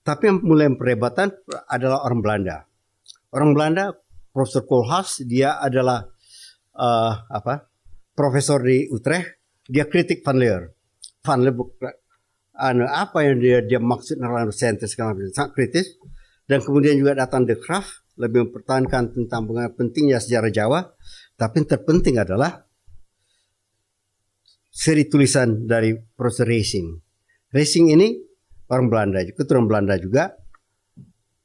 Tapi 0.05 0.23
yang 0.29 0.45
mulai 0.45 0.69
perdebatan 0.77 1.33
adalah 1.65 2.05
orang 2.05 2.21
Belanda. 2.21 2.57
Orang 3.33 3.57
Belanda, 3.57 3.97
Profesor 4.29 4.69
Koolhaas, 4.69 5.25
dia 5.25 5.57
adalah 5.57 6.05
uh, 6.77 7.13
apa? 7.33 7.73
Profesor 8.13 8.61
di 8.61 8.85
Utrecht. 8.93 9.41
Dia 9.65 9.89
kritik 9.89 10.21
Van 10.21 10.37
Leer. 10.37 10.69
Van 11.25 11.41
Leer 11.41 11.57
anu, 12.59 12.85
apa 12.85 13.23
yang 13.23 13.38
dia 13.38 13.59
dia 13.62 13.79
maksud 13.79 14.19
Nederlander 14.19 14.53
sentence 14.53 14.99
sangat 14.99 15.55
kritis. 15.55 15.97
Dan 16.49 16.65
kemudian 16.65 16.97
juga 16.97 17.12
datang 17.12 17.45
De 17.45 17.61
Graaf 17.61 18.09
lebih 18.17 18.49
mempertahankan 18.49 19.15
tentang 19.15 19.47
pentingnya 19.77 20.19
sejarah 20.19 20.50
Jawa. 20.50 20.81
Tapi 21.38 21.55
yang 21.62 21.69
terpenting 21.69 22.17
adalah 22.19 22.67
seri 24.73 25.07
tulisan 25.07 25.69
dari 25.69 25.95
Profesor 25.95 26.49
Racing. 26.49 26.88
Racing 27.53 27.93
ini 27.93 28.17
orang 28.73 28.88
Belanda, 28.88 29.21
keturunan 29.29 29.69
Belanda 29.69 29.95
juga. 30.00 30.35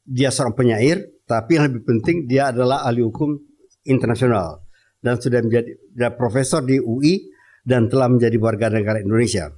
Dia 0.04 0.32
seorang 0.32 0.56
penyair, 0.56 1.24
tapi 1.24 1.56
yang 1.56 1.72
lebih 1.72 1.84
penting 1.88 2.28
dia 2.28 2.52
adalah 2.52 2.84
ahli 2.84 3.04
hukum 3.04 3.40
internasional 3.88 4.64
dan 5.04 5.20
sudah 5.20 5.44
menjadi 5.44 5.72
sudah 5.92 6.12
profesor 6.16 6.62
di 6.64 6.80
UI 6.80 7.28
dan 7.64 7.88
telah 7.88 8.12
menjadi 8.12 8.36
warga 8.40 8.68
negara 8.72 9.00
Indonesia. 9.00 9.52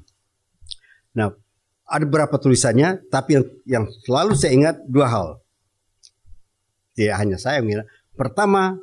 Nah, 1.18 1.34
ada 1.86 2.04
beberapa 2.04 2.42
tulisannya, 2.42 3.10
tapi 3.14 3.38
yang, 3.38 3.46
yang 3.66 3.86
selalu 4.04 4.34
saya 4.34 4.52
ingat 4.58 4.76
dua 4.90 5.08
hal. 5.10 5.28
Tidak 6.98 7.14
hanya 7.14 7.38
saya 7.38 7.62
mengira. 7.62 7.86
Pertama, 8.18 8.74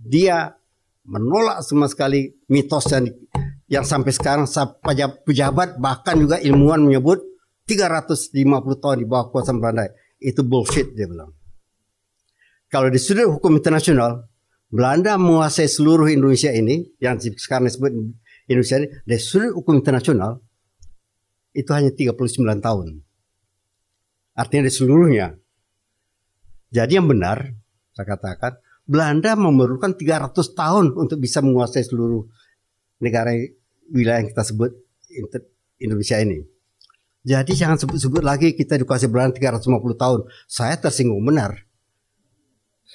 dia 0.00 0.56
menolak 1.04 1.60
sama 1.60 1.90
sekali 1.90 2.32
mitos 2.48 2.88
yang 2.88 3.04
yang 3.70 3.84
sampai 3.86 4.10
sekarang 4.10 4.50
pejabat 5.22 5.78
bahkan 5.78 6.18
juga 6.18 6.42
ilmuwan 6.42 6.82
menyebut 6.82 7.22
350 7.70 8.82
tahun 8.82 8.96
di 8.98 9.06
bawah 9.06 9.30
kuasa 9.30 9.54
Belanda 9.54 9.86
itu 10.18 10.42
bullshit 10.42 10.90
dia 10.90 11.06
bilang. 11.06 11.30
Kalau 12.66 12.90
di 12.90 12.98
sudut 12.98 13.30
hukum 13.30 13.58
internasional 13.58 14.26
Belanda 14.70 15.18
menguasai 15.18 15.66
seluruh 15.66 16.10
Indonesia 16.10 16.50
ini 16.50 16.82
yang 17.02 17.18
sekarang 17.18 17.66
disebut 17.70 17.90
Indonesia 18.50 18.76
ini 18.82 18.88
dari 19.06 19.22
sudut 19.22 19.54
hukum 19.54 19.78
internasional 19.78 20.42
itu 21.56 21.70
hanya 21.74 21.90
39 21.90 22.16
tahun. 22.62 23.02
Artinya 24.34 24.64
di 24.66 24.72
seluruhnya. 24.72 25.34
Jadi 26.70 26.96
yang 26.96 27.10
benar 27.10 27.50
saya 27.90 28.06
katakan 28.16 28.52
Belanda 28.86 29.34
memerlukan 29.34 29.94
300 29.94 30.34
tahun 30.54 30.86
untuk 30.94 31.18
bisa 31.18 31.42
menguasai 31.42 31.82
seluruh 31.82 32.26
negara 33.02 33.34
wilayah 33.90 34.22
yang 34.22 34.30
kita 34.30 34.42
sebut 34.46 34.70
Indonesia 35.78 36.16
ini. 36.22 36.42
Jadi 37.20 37.52
jangan 37.52 37.76
sebut-sebut 37.76 38.24
lagi 38.24 38.56
kita 38.56 38.80
dikuasai 38.80 39.12
Belanda 39.12 39.36
350 39.36 39.94
tahun. 39.94 40.20
Saya 40.48 40.80
tersinggung 40.80 41.20
benar. 41.20 41.68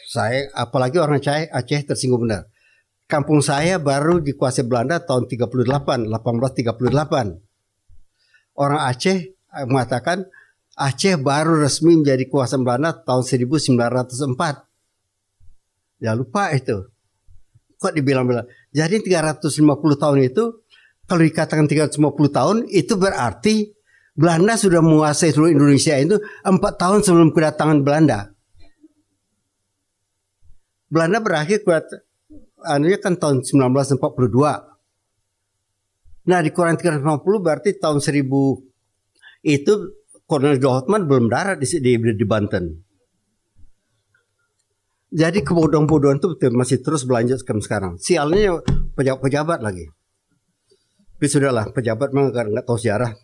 Saya 0.09 0.49
apalagi 0.57 0.97
orang 0.97 1.21
Aceh, 1.21 1.53
Aceh 1.53 1.81
tersinggung 1.85 2.25
benar. 2.25 2.49
Kampung 3.05 3.45
saya 3.45 3.77
baru 3.77 4.17
dikuasai 4.17 4.65
Belanda 4.65 4.97
tahun 4.97 5.29
38, 5.29 6.09
1838. 6.09 7.37
Orang 8.55 8.79
Aceh 8.81 9.35
eh, 9.35 9.65
mengatakan 9.67 10.25
Aceh 10.75 11.15
baru 11.19 11.59
resmi 11.63 11.95
menjadi 11.95 12.27
kuasa 12.27 12.59
Belanda 12.59 12.91
tahun 12.91 13.23
1904. 13.23 16.03
Ya 16.03 16.11
lupa 16.11 16.51
itu. 16.51 16.91
Kok 17.79 17.95
dibilang-bilang. 17.95 18.43
Jadi 18.75 18.99
350 18.99 19.55
tahun 19.95 20.27
itu 20.27 20.43
kalau 21.07 21.23
dikatakan 21.23 21.63
350 21.69 22.01
tahun 22.33 22.65
itu 22.67 22.97
berarti 22.99 23.75
Belanda 24.15 24.55
sudah 24.55 24.79
menguasai 24.79 25.35
seluruh 25.35 25.51
Indonesia 25.51 25.99
itu 25.99 26.15
empat 26.43 26.79
tahun 26.79 27.03
sebelum 27.03 27.35
kedatangan 27.35 27.83
Belanda. 27.83 28.31
Belanda 30.87 31.19
berakhir 31.19 31.67
anunya 32.63 32.97
kan 32.99 33.19
tahun 33.19 33.43
1942. 33.43 34.74
Nah 36.25 36.39
dikurangi 36.41 36.81
350 36.81 37.45
berarti 37.45 37.77
tahun 37.77 38.01
1000 38.01 38.25
itu 39.45 39.73
Kolonel 40.25 40.57
Gottman 40.57 41.05
belum 41.05 41.29
darat 41.29 41.61
di, 41.61 41.67
di, 41.77 41.93
di 42.01 42.25
Banten. 42.25 42.81
Jadi 45.15 45.45
kebodohan-bodohan 45.45 46.17
itu 46.17 46.33
masih 46.51 46.81
terus 46.81 47.05
berlanjut 47.05 47.39
sekarang. 47.45 48.01
Sialnya 48.01 48.59
pejabat-pejabat 48.97 49.61
lagi. 49.61 49.85
Tapi 51.15 51.25
sudahlah, 51.31 51.71
pejabat 51.71 52.11
memang 52.11 52.35
nggak 52.35 52.65
tahu 52.67 52.75
sejarah. 52.75 53.15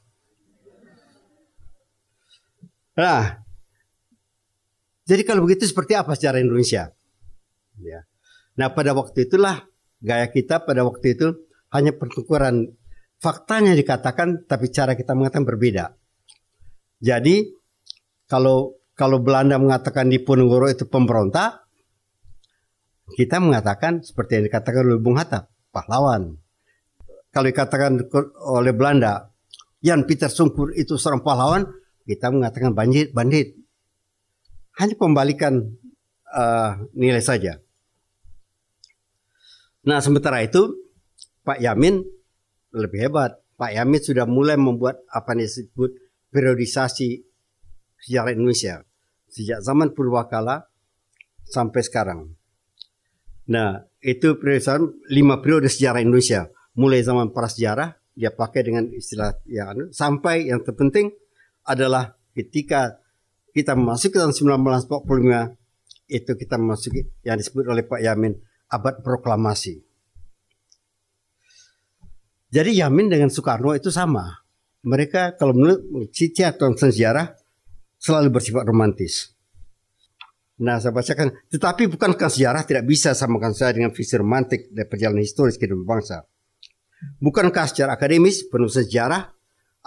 Nah, 2.95 3.43
jadi 5.03 5.27
kalau 5.27 5.43
begitu 5.43 5.67
seperti 5.67 5.97
apa 5.99 6.15
sejarah 6.15 6.39
Indonesia? 6.39 6.93
Ya. 7.81 8.07
Nah 8.55 8.71
pada 8.71 8.95
waktu 8.95 9.27
itulah 9.27 9.67
gaya 9.99 10.31
kita 10.31 10.63
pada 10.63 10.87
waktu 10.87 11.19
itu 11.19 11.27
hanya 11.75 11.91
pertukaran 11.91 12.71
faktanya 13.21 13.77
dikatakan 13.77 14.49
tapi 14.49 14.73
cara 14.73 14.97
kita 14.97 15.13
mengatakan 15.13 15.45
berbeda. 15.45 15.93
Jadi 16.97 17.45
kalau 18.25 18.81
kalau 18.97 19.21
Belanda 19.21 19.61
mengatakan 19.61 20.09
Diponegoro 20.09 20.67
itu 20.69 20.89
pemberontak, 20.89 21.65
kita 23.13 23.37
mengatakan 23.37 24.01
seperti 24.01 24.41
yang 24.41 24.45
dikatakan 24.49 24.81
oleh 24.85 24.99
Bung 25.01 25.17
Hatta, 25.17 25.49
pahlawan. 25.69 26.37
Kalau 27.31 27.47
dikatakan 27.47 27.97
oleh 28.43 28.73
Belanda, 28.75 29.31
Jan 29.79 30.03
Peter 30.05 30.27
Sungkur 30.27 30.75
itu 30.75 30.99
seorang 30.99 31.23
pahlawan, 31.23 31.65
kita 32.03 32.29
mengatakan 32.29 32.75
bandit, 32.75 33.15
bandit. 33.15 33.55
Hanya 34.77 34.95
pembalikan 34.99 35.77
uh, 36.29 36.71
nilai 36.93 37.23
saja. 37.23 37.57
Nah 39.87 39.97
sementara 40.03 40.45
itu 40.45 40.77
Pak 41.41 41.57
Yamin 41.57 42.20
lebih 42.75 43.09
hebat. 43.09 43.39
Pak 43.55 43.77
Yamin 43.77 44.01
sudah 44.01 44.25
mulai 44.25 44.57
membuat 44.57 45.05
apa 45.13 45.37
yang 45.37 45.45
disebut 45.45 45.93
periodisasi 46.33 47.21
sejarah 48.01 48.33
Indonesia 48.33 48.81
sejak 49.29 49.61
zaman 49.61 49.93
Purwakala 49.93 50.65
sampai 51.45 51.81
sekarang. 51.85 52.33
Nah 53.51 53.85
itu 54.01 54.35
periodisasi 54.35 55.13
lima 55.13 55.39
periode 55.39 55.69
sejarah 55.69 56.01
Indonesia 56.01 56.49
mulai 56.75 57.05
zaman 57.05 57.29
prasejarah 57.35 58.01
dia 58.11 58.31
pakai 58.31 58.61
dengan 58.67 58.83
istilah 58.91 59.31
yang 59.47 59.71
anu, 59.71 59.83
sampai 59.95 60.51
yang 60.51 60.59
terpenting 60.61 61.15
adalah 61.63 62.19
ketika 62.35 62.99
kita 63.55 63.75
masuk 63.75 64.15
ke 64.15 64.17
tahun 64.19 64.35
1945 64.35 66.11
itu 66.11 66.31
kita 66.35 66.55
masuk 66.59 66.91
yang 67.23 67.39
disebut 67.39 67.65
oleh 67.71 67.87
Pak 67.87 68.03
Yamin 68.03 68.35
abad 68.71 68.99
proklamasi. 68.99 69.79
Jadi 72.51 72.83
Yamin 72.83 73.07
dengan 73.07 73.31
Soekarno 73.31 73.71
itu 73.71 73.87
sama. 73.87 74.27
Mereka 74.83 75.39
kalau 75.39 75.55
menurut 75.55 76.11
cici 76.11 76.43
atau 76.43 76.67
sejarah 76.75 77.31
selalu 77.95 78.27
bersifat 78.27 78.67
romantis. 78.67 79.31
Nah 80.61 80.77
saya 80.77 80.93
bacakan, 80.93 81.31
tetapi 81.47 81.89
bukankah 81.89 82.29
sejarah 82.29 82.67
tidak 82.67 82.85
bisa 82.85 83.15
samakan 83.15 83.55
saya 83.55 83.73
dengan 83.73 83.95
visi 83.95 84.13
romantik 84.19 84.69
dari 84.69 84.85
perjalanan 84.85 85.23
historis 85.23 85.55
kehidupan 85.57 85.87
bangsa? 85.87 86.27
Bukankah 87.17 87.65
secara 87.71 87.97
akademis 87.97 88.45
penulisan 88.45 88.85
sejarah 88.85 89.31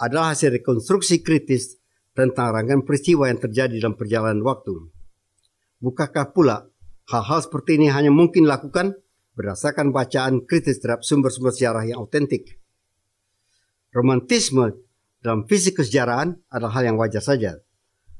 adalah 0.01 0.35
hasil 0.35 0.51
rekonstruksi 0.51 1.23
kritis 1.23 1.79
tentang 2.11 2.51
rangkaian 2.51 2.83
peristiwa 2.83 3.31
yang 3.31 3.39
terjadi 3.39 3.77
dalam 3.77 3.95
perjalanan 3.95 4.43
waktu? 4.43 4.73
Bukankah 5.79 6.33
pula 6.35 6.67
hal-hal 7.07 7.39
seperti 7.39 7.79
ini 7.79 7.87
hanya 7.93 8.11
mungkin 8.11 8.49
dilakukan 8.49 8.99
berdasarkan 9.35 9.91
bacaan 9.91 10.47
kritis 10.47 10.79
terhadap 10.79 11.03
sumber-sumber 11.03 11.51
sejarah 11.51 11.83
yang 11.83 12.01
autentik? 12.01 12.57
Romantisme 13.91 14.75
dalam 15.23 15.47
fisik 15.47 15.79
kesejarahan 15.83 16.35
adalah 16.51 16.73
hal 16.79 16.83
yang 16.91 16.97
wajar 16.99 17.23
saja. 17.23 17.59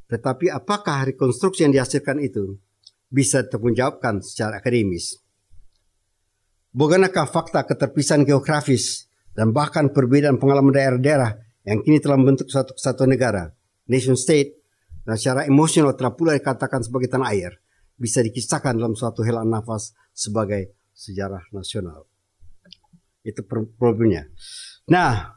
Tetapi 0.06 0.54
apakah 0.54 1.10
rekonstruksi 1.10 1.65
yang 1.65 1.73
dihasilkan 1.73 2.21
itu 2.21 2.62
bisa 3.10 3.41
terpunjawabkan 3.47 4.21
secara 4.21 4.62
akademis? 4.62 5.17
Bukanlah 6.75 7.10
fakta 7.32 7.63
keterpisahan 7.63 8.28
geografis 8.28 9.08
dan 9.32 9.56
bahkan 9.56 9.89
perbedaan 9.95 10.36
pengalaman 10.36 10.75
daerah-daerah 10.75 11.39
yang 11.63 11.82
kini 11.82 12.04
telah 12.04 12.19
membentuk 12.19 12.51
suatu 12.51 12.75
kesatuan 12.75 13.15
negara, 13.15 13.56
nation 13.88 14.19
state, 14.19 14.60
dan 15.08 15.15
secara 15.15 15.47
emosional 15.47 15.95
telah 15.95 16.13
pula 16.13 16.36
dikatakan 16.36 16.84
sebagai 16.84 17.08
tanah 17.08 17.32
air, 17.32 17.63
bisa 17.95 18.19
dikisahkan 18.19 18.75
dalam 18.75 18.93
suatu 18.93 19.23
helaan 19.23 19.47
nafas 19.47 19.95
sebagai 20.12 20.74
sejarah 20.95 21.51
nasional. 21.51 22.08
Itu 23.21 23.43
problemnya. 23.75 24.31
Nah, 24.88 25.36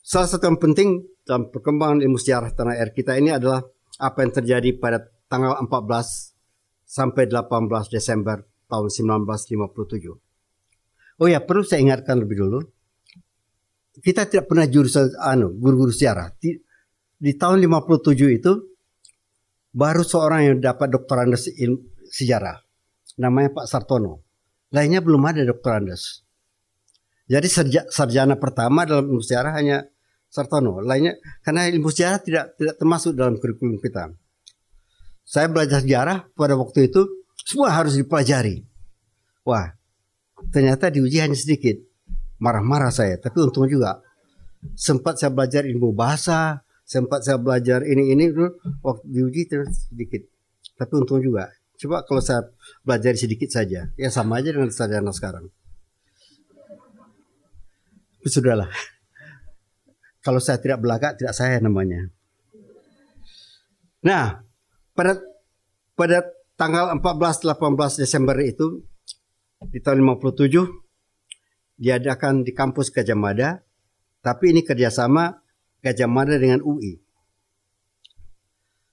salah 0.00 0.28
satu 0.30 0.48
yang 0.48 0.58
penting 0.58 1.04
dalam 1.26 1.52
perkembangan 1.52 2.00
ilmu 2.00 2.16
sejarah 2.16 2.56
tanah 2.56 2.80
air 2.80 2.96
kita 2.96 3.20
ini 3.20 3.36
adalah 3.36 3.60
apa 4.00 4.18
yang 4.24 4.32
terjadi 4.32 4.70
pada 4.80 5.04
tanggal 5.28 5.60
14 5.60 5.68
sampai 6.86 7.28
18 7.28 7.92
Desember 7.92 8.40
tahun 8.70 8.88
1957. 8.88 10.26
Oh 11.16 11.26
ya, 11.26 11.42
perlu 11.42 11.64
saya 11.64 11.82
ingatkan 11.82 12.22
lebih 12.22 12.46
dulu. 12.46 12.60
Kita 13.96 14.28
tidak 14.28 14.52
pernah 14.52 14.68
jurusan 14.68 15.16
anu, 15.16 15.56
guru-guru 15.56 15.88
sejarah. 15.88 16.28
Di, 16.36 16.52
di 17.16 17.32
tahun 17.32 17.64
57 17.64 18.12
itu 18.28 18.52
baru 19.72 20.04
seorang 20.04 20.52
yang 20.52 20.56
dapat 20.60 20.92
doktorandes 20.92 21.48
sejarah. 22.12 22.65
Namanya 23.16 23.52
Pak 23.52 23.66
Sartono. 23.68 24.20
Lainnya 24.72 25.00
belum 25.00 25.24
ada 25.24 25.40
doktorandes. 25.44 26.26
Jadi 27.26 27.48
sarjana 27.90 28.38
pertama 28.38 28.86
dalam 28.86 29.10
ilmu 29.10 29.24
sejarah 29.24 29.56
hanya 29.56 29.82
Sartono. 30.30 30.78
Lainnya 30.84 31.16
karena 31.42 31.66
ilmu 31.66 31.90
sejarah 31.90 32.20
tidak 32.22 32.54
tidak 32.60 32.76
termasuk 32.78 33.16
dalam 33.16 33.40
kurikulum 33.40 33.80
kita. 33.82 34.12
Saya 35.26 35.50
belajar 35.50 35.82
sejarah 35.82 36.28
pada 36.38 36.54
waktu 36.54 36.86
itu 36.86 37.02
semua 37.42 37.74
harus 37.74 37.98
dipelajari. 37.98 38.62
Wah, 39.42 39.74
ternyata 40.54 40.92
diuji 40.92 41.18
hanya 41.18 41.34
sedikit. 41.34 41.78
Marah-marah 42.36 42.92
saya, 42.92 43.16
tapi 43.16 43.40
untung 43.40 43.64
juga. 43.64 44.04
Sempat 44.76 45.16
saya 45.16 45.32
belajar 45.32 45.64
ilmu 45.64 45.96
bahasa, 45.96 46.60
sempat 46.84 47.24
saya 47.24 47.40
belajar 47.40 47.80
ini-ini 47.82 48.28
waktu 48.84 49.04
diuji 49.08 49.48
terus 49.48 49.88
sedikit. 49.88 50.20
Tapi 50.76 50.92
untung 51.00 51.24
juga. 51.24 51.48
Coba 51.76 52.08
kalau 52.08 52.24
saya 52.24 52.48
belajar 52.80 53.12
sedikit 53.20 53.52
saja, 53.52 53.92
ya 54.00 54.08
sama 54.08 54.40
aja 54.40 54.56
dengan 54.56 54.72
sarjana 54.72 55.12
sekarang. 55.12 55.52
Sudahlah. 58.26 58.66
Kalau 60.24 60.42
saya 60.42 60.58
tidak 60.58 60.82
belakang, 60.82 61.14
tidak 61.14 61.36
saya 61.36 61.62
namanya. 61.62 62.10
Nah, 64.02 64.42
pada 64.96 65.22
pada 65.94 66.26
tanggal 66.58 66.90
14-18 66.98 68.02
Desember 68.02 68.34
itu 68.42 68.82
di 69.70 69.78
tahun 69.78 70.02
57 70.02 71.78
diadakan 71.78 72.42
di 72.42 72.50
kampus 72.50 72.90
Gajah 72.90 73.14
Mada, 73.14 73.62
tapi 74.24 74.50
ini 74.50 74.66
kerjasama 74.66 75.38
Gajah 75.84 76.10
Mada 76.10 76.34
dengan 76.40 76.64
UI. 76.64 76.98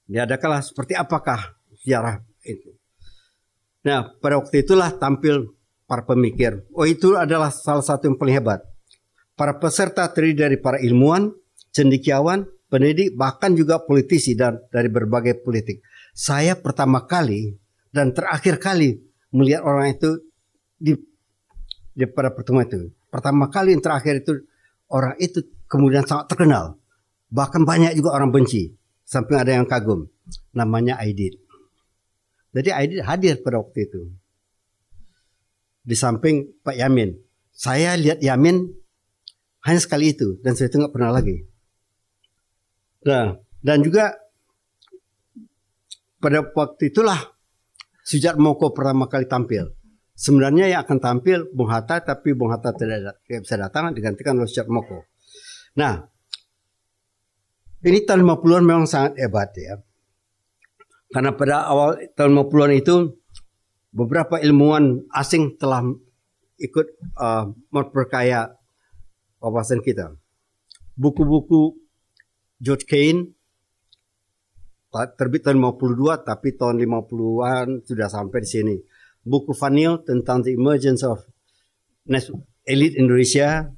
Diadakanlah 0.05 0.61
seperti 0.61 0.93
apakah 0.93 1.57
sejarah 1.81 2.32
itu. 2.45 2.75
Nah, 3.83 4.15
pada 4.19 4.39
waktu 4.39 4.63
itulah 4.63 4.95
tampil 4.95 5.51
para 5.87 6.07
pemikir. 6.07 6.63
Oh, 6.71 6.87
itu 6.87 7.19
adalah 7.19 7.51
salah 7.51 7.83
satu 7.83 8.07
yang 8.07 8.15
paling 8.15 8.39
hebat. 8.39 8.63
Para 9.35 9.59
peserta 9.59 10.07
terdiri 10.07 10.35
dari 10.37 10.57
para 10.61 10.79
ilmuwan, 10.79 11.33
cendekiawan, 11.75 12.47
pendidik, 12.71 13.17
bahkan 13.17 13.57
juga 13.57 13.83
politisi 13.83 14.37
dan 14.37 14.61
dari 14.71 14.87
berbagai 14.87 15.43
politik 15.43 15.83
saya 16.13 16.53
pertama 16.53 17.09
kali 17.09 17.57
dan 17.89 18.13
terakhir 18.13 18.61
kali 18.61 19.01
melihat 19.33 19.65
orang 19.65 19.97
itu 19.97 20.21
di, 20.77 20.93
di 21.97 22.05
pada 22.05 22.29
pertemuan 22.29 22.69
itu. 22.69 22.93
Pertama 23.09 23.49
kali 23.49 23.73
yang 23.73 23.81
terakhir 23.81 24.21
itu 24.21 24.45
orang 24.93 25.17
itu 25.17 25.41
kemudian 25.65 26.05
sangat 26.05 26.29
terkenal. 26.29 26.77
Bahkan 27.33 27.65
banyak 27.65 27.97
juga 27.97 28.13
orang 28.13 28.29
benci. 28.29 28.77
Sampai 29.03 29.41
ada 29.41 29.57
yang 29.57 29.65
kagum. 29.65 30.05
Namanya 30.53 31.01
Aidit. 31.01 31.37
Jadi 32.53 32.69
Aidit 32.69 33.01
hadir 33.01 33.41
pada 33.41 33.59
waktu 33.59 33.89
itu. 33.89 34.01
Di 35.83 35.97
samping 35.97 36.61
Pak 36.61 36.77
Yamin. 36.77 37.17
Saya 37.49 37.97
lihat 37.97 38.21
Yamin 38.21 38.69
hanya 39.65 39.79
sekali 39.81 40.13
itu. 40.13 40.37
Dan 40.45 40.53
saya 40.53 40.69
itu 40.69 40.77
pernah 40.93 41.09
lagi. 41.09 41.41
Nah, 43.03 43.35
dan 43.59 43.83
juga 43.83 44.15
pada 46.23 46.39
waktu 46.55 46.93
itulah 46.93 47.19
Sujat 48.03 48.35
Moko 48.35 48.75
pertama 48.75 49.07
kali 49.07 49.27
tampil. 49.27 49.71
Sebenarnya 50.13 50.69
yang 50.69 50.83
akan 50.85 50.99
tampil 50.99 51.49
Bung 51.55 51.71
Hatta, 51.71 52.03
tapi 52.03 52.35
Bung 52.35 52.51
Hatta 52.51 52.75
tidak, 52.75 53.23
tidak 53.25 53.41
bisa 53.47 53.55
datang, 53.55 53.95
digantikan 53.95 54.35
oleh 54.37 54.45
Sujat 54.45 54.67
Moko. 54.67 55.07
Nah, 55.79 56.03
ini 57.83 58.03
tahun 58.03 58.27
50-an 58.27 58.63
memang 58.63 58.87
sangat 58.87 59.19
hebat 59.19 59.55
ya. 59.55 59.79
Karena 61.13 61.31
pada 61.37 61.69
awal 61.69 62.09
tahun 62.17 62.33
50-an 62.33 62.73
itu 62.73 62.95
beberapa 63.93 64.41
ilmuwan 64.41 65.05
asing 65.13 65.61
telah 65.61 65.85
ikut 66.57 66.87
uh, 67.21 67.53
memperkaya 67.69 68.57
wawasan 69.37 69.85
kita. 69.85 70.17
Buku-buku 70.97 71.77
George 72.57 72.89
Kane 72.89 73.29
terbit 75.17 75.41
tahun 75.45 75.57
52 75.61 76.21
tapi 76.25 76.53
tahun 76.57 76.81
50-an 76.81 77.67
sudah 77.85 78.07
sampai 78.09 78.39
di 78.41 78.49
sini. 78.49 78.75
Buku 79.23 79.55
Vanil 79.55 80.01
tentang 80.03 80.41
the 80.41 80.57
emergence 80.57 81.05
of 81.05 81.21
elite 82.67 82.99
Indonesia 82.99 83.71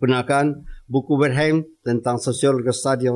gunakan 0.00 0.64
buku 0.88 1.12
Wertheim 1.20 1.64
tentang 1.84 2.16
sosiologi 2.16 2.72
study 2.72 3.08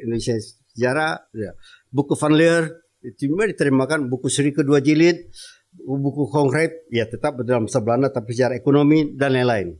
Indonesia 0.00 0.36
sejarah 0.72 1.20
ya. 1.32 1.52
buku 1.88 2.16
Van 2.16 2.34
Leer 2.36 2.81
juga 3.18 3.50
diterimakan 3.50 4.06
buku 4.06 4.30
Sri 4.30 4.54
kedua 4.54 4.78
jilid 4.78 5.30
buku 5.82 6.30
konkret 6.30 6.86
ya 6.92 7.08
tetap 7.08 7.40
dalam 7.42 7.66
Belanda 7.66 8.08
tapi 8.12 8.36
sejarah 8.36 8.56
ekonomi 8.58 9.12
dan 9.18 9.34
lain-lain 9.34 9.74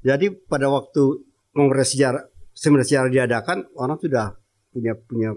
jadi 0.00 0.32
pada 0.48 0.72
waktu 0.72 1.24
kongres 1.52 1.92
sejarah 1.92 2.24
seminar 2.54 2.86
sejarah 2.86 3.10
diadakan 3.10 3.68
orang 3.76 3.98
sudah 4.00 4.38
punya 4.72 4.94
punya 4.96 5.34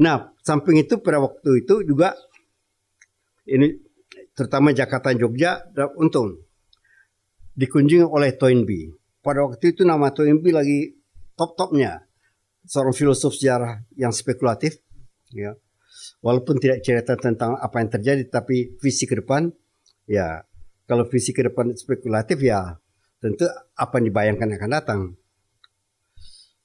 Nah, 0.00 0.32
samping 0.40 0.80
itu 0.80 0.98
pada 1.04 1.20
waktu 1.20 1.66
itu 1.66 1.86
juga 1.86 2.16
ini 3.46 3.70
terutama 4.32 4.72
Jakarta 4.72 5.12
Jogja 5.12 5.60
untung 5.94 6.40
dikunjungi 7.52 8.06
oleh 8.06 8.32
Toynbee. 8.34 8.88
Pada 9.20 9.44
waktu 9.44 9.76
itu 9.76 9.84
nama 9.84 10.08
Toynbee 10.08 10.54
lagi 10.54 10.78
top-topnya 11.36 12.02
seorang 12.64 12.96
filosof 12.96 13.36
sejarah 13.36 13.84
yang 13.94 14.10
spekulatif 14.10 14.80
ya. 15.30 15.52
Walaupun 16.22 16.58
tidak 16.62 16.86
cerita 16.86 17.18
tentang 17.18 17.58
apa 17.58 17.82
yang 17.82 17.90
terjadi 17.90 18.22
tapi 18.30 18.78
visi 18.78 19.04
ke 19.04 19.18
depan 19.18 19.50
ya 20.06 20.42
kalau 20.86 21.06
visi 21.10 21.34
ke 21.34 21.42
depan 21.46 21.74
spekulatif 21.74 22.38
ya 22.42 22.78
tentu 23.18 23.46
apa 23.74 23.98
yang 23.98 24.06
dibayangkan 24.10 24.48
akan 24.58 24.70
datang. 24.70 25.00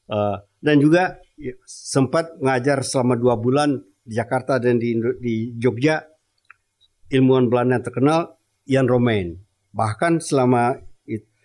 Uh, 0.08 0.40
dan 0.64 0.80
juga 0.80 1.20
Ya, 1.38 1.54
sempat 1.70 2.34
ngajar 2.42 2.82
selama 2.82 3.14
dua 3.14 3.38
bulan 3.38 3.78
di 4.02 4.18
Jakarta 4.18 4.58
dan 4.58 4.82
di, 4.82 4.98
di 5.22 5.54
Jogja 5.54 6.02
ilmuwan 7.14 7.46
Belanda 7.46 7.78
yang 7.78 7.86
terkenal 7.86 8.20
Jan 8.66 8.90
Romain. 8.90 9.38
Bahkan 9.70 10.18
selama 10.18 10.82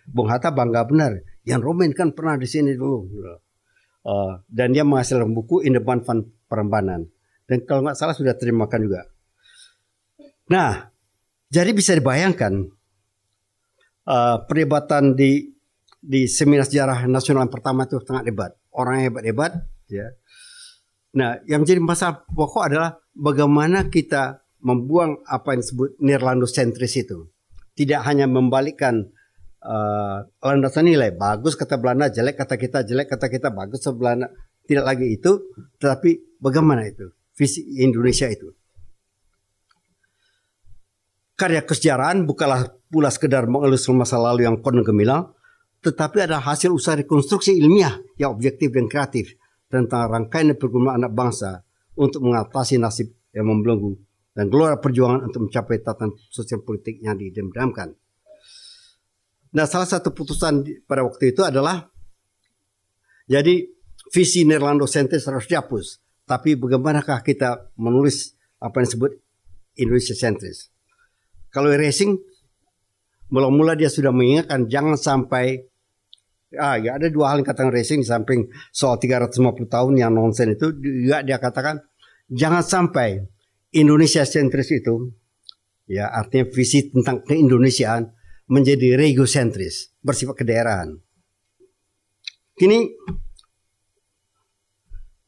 Bung 0.09 0.33
Hatta 0.33 0.49
bangga 0.49 0.81
benar, 0.89 1.21
Jan 1.45 1.61
Romain 1.61 1.93
kan 1.93 2.09
pernah 2.09 2.41
di 2.41 2.49
sini 2.49 2.73
dulu. 2.73 3.05
Uh, 4.03 4.41
dan 4.49 4.73
dia 4.73 4.81
menghasilkan 4.81 5.29
buku 5.29 5.61
In 5.61 5.77
the 5.77 5.83
Perembanan. 6.49 7.05
Dan 7.43 7.67
kalau 7.67 7.83
nggak 7.87 7.97
salah 7.99 8.15
sudah 8.15 8.35
terimakan 8.35 8.87
juga. 8.87 9.01
Nah, 10.51 10.91
jadi 11.51 11.71
bisa 11.71 11.95
dibayangkan 11.95 12.53
uh, 14.07 14.37
perdebatan 14.47 15.15
di 15.15 15.53
di 16.03 16.27
seminar 16.27 16.67
sejarah 16.67 17.07
nasional 17.07 17.47
pertama 17.47 17.87
itu 17.87 17.99
sangat 18.03 18.27
hebat. 18.31 18.51
Orang 18.75 18.99
hebat-hebat 18.99 19.63
ya. 19.87 20.11
Nah, 21.13 21.39
yang 21.45 21.63
menjadi 21.63 21.79
masalah 21.79 22.25
pokok 22.25 22.63
adalah 22.73 22.97
bagaimana 23.13 23.87
kita 23.87 24.41
membuang 24.65 25.21
apa 25.29 25.53
yang 25.53 25.61
disebut 25.61 25.89
sentris 26.49 26.97
itu. 26.97 27.29
Tidak 27.73 28.01
hanya 28.01 28.25
membalikkan 28.25 29.13
uh, 29.61 30.25
landasan 30.41 30.89
nilai 30.89 31.13
bagus 31.13 31.53
kata 31.53 31.77
Belanda, 31.77 32.09
jelek 32.09 32.41
kata 32.41 32.55
kita, 32.57 32.81
jelek 32.81 33.13
kata 33.13 33.29
kita, 33.29 33.53
bagus 33.53 33.85
kata 33.85 33.93
Belanda. 33.93 34.27
Tidak 34.63 34.81
lagi 34.81 35.11
itu, 35.11 35.53
tetapi 35.77 36.39
bagaimana 36.39 36.87
itu 36.87 37.11
visi 37.37 37.81
Indonesia 37.81 38.29
itu. 38.29 38.49
Karya 41.33 41.65
kesejarahan 41.65 42.29
bukanlah 42.29 42.77
pula 42.93 43.09
sekedar 43.09 43.49
mengelus 43.49 43.89
masa 43.89 44.21
lalu 44.21 44.45
yang 44.45 44.61
konon 44.61 44.85
gemilang, 44.85 45.33
tetapi 45.81 46.23
ada 46.23 46.37
hasil 46.39 46.69
usaha 46.69 46.93
rekonstruksi 46.93 47.57
ilmiah 47.57 47.97
yang 48.21 48.31
objektif 48.37 48.69
dan 48.69 48.85
kreatif 48.85 49.33
tentang 49.67 50.07
rangkaian 50.07 50.53
pergumulan 50.53 51.01
anak 51.01 51.11
bangsa 51.11 51.65
untuk 51.97 52.21
mengatasi 52.21 52.77
nasib 52.77 53.09
yang 53.33 53.49
membelenggu 53.49 53.97
dan 54.33 54.49
gelora 54.49 54.77
perjuangan 54.77 55.29
untuk 55.29 55.49
mencapai 55.49 55.81
tatanan 55.81 56.13
sosial 56.29 56.61
politik 56.61 57.01
yang 57.01 57.17
didamkan. 57.17 57.93
Nah, 59.53 59.65
salah 59.69 59.85
satu 59.85 60.09
putusan 60.13 60.65
pada 60.89 61.05
waktu 61.05 61.33
itu 61.33 61.45
adalah 61.45 61.85
jadi 63.29 63.65
visi 64.09 64.45
Nederlando 64.45 64.89
sentris 64.89 65.25
harus 65.29 65.45
dihapus. 65.45 66.02
Tapi 66.23 66.55
bagaimanakah 66.55 67.19
kita 67.21 67.73
menulis 67.75 68.35
apa 68.63 68.79
yang 68.79 68.87
disebut 68.87 69.11
Indonesia 69.75 70.15
sentris? 70.15 70.71
Kalau 71.51 71.69
racing, 71.69 72.15
mula-mula 73.29 73.75
dia 73.75 73.91
sudah 73.91 74.13
mengingatkan 74.15 74.69
jangan 74.71 74.95
sampai 74.95 75.67
ah 76.53 76.77
ya 76.77 77.01
ada 77.01 77.09
dua 77.09 77.33
hal 77.33 77.41
yang 77.41 77.49
katakan 77.49 77.73
racing 77.73 78.05
di 78.05 78.07
samping 78.07 78.45
soal 78.69 79.01
350 79.01 79.41
tahun 79.65 79.93
yang 79.97 80.13
nonsen 80.13 80.53
itu 80.53 80.69
juga 80.77 81.25
dia 81.25 81.41
katakan 81.41 81.81
jangan 82.29 82.61
sampai 82.61 83.25
Indonesia 83.73 84.21
sentris 84.21 84.69
itu 84.69 85.09
ya 85.89 86.13
artinya 86.13 86.45
visi 86.53 86.93
tentang 86.93 87.25
keindonesiaan 87.25 88.13
menjadi 88.45 88.99
regosentris 88.99 89.95
bersifat 90.05 90.45
kedaerahan. 90.45 90.99
Kini 92.53 92.93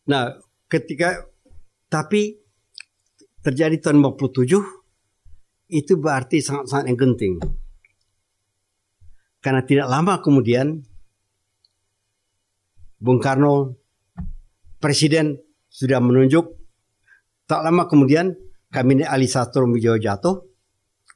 nah 0.05 0.37
ketika 0.69 1.25
tapi 1.89 2.41
terjadi 3.45 3.77
tahun 3.77 4.01
57 4.01 5.73
itu 5.75 5.93
berarti 5.97 6.41
sangat-sangat 6.41 6.85
yang 6.89 6.97
genting. 6.97 7.35
Karena 9.41 9.61
tidak 9.61 9.87
lama 9.89 10.17
kemudian 10.21 10.81
Bung 12.97 13.21
Karno 13.21 13.77
presiden 14.81 15.37
sudah 15.69 16.01
menunjuk 16.01 16.57
tak 17.45 17.61
lama 17.61 17.85
kemudian 17.85 18.33
kabinet 18.73 19.05
Ali 19.05 19.29
Satrio 19.29 19.69
Wijoyo 19.69 20.01
jatuh 20.01 20.41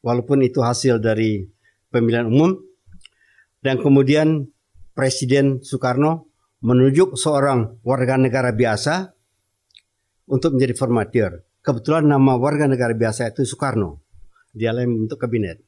walaupun 0.06 0.46
itu 0.46 0.62
hasil 0.62 1.02
dari 1.02 1.50
pemilihan 1.90 2.30
umum 2.30 2.54
dan 3.60 3.82
kemudian 3.82 4.48
Presiden 4.96 5.64
Soekarno 5.64 6.28
menunjuk 6.60 7.16
seorang 7.16 7.80
warga 7.88 8.20
negara 8.20 8.52
biasa 8.52 9.16
untuk 10.30 10.56
menjadi 10.56 10.74
formatir. 10.78 11.30
Kebetulan 11.60 12.06
nama 12.06 12.38
warga 12.38 12.70
negara 12.70 12.94
biasa 12.94 13.34
itu 13.34 13.44
Soekarno. 13.44 14.06
Dia 14.54 14.72
yang 14.72 14.94
membentuk 14.94 15.20
kabinet. 15.20 15.60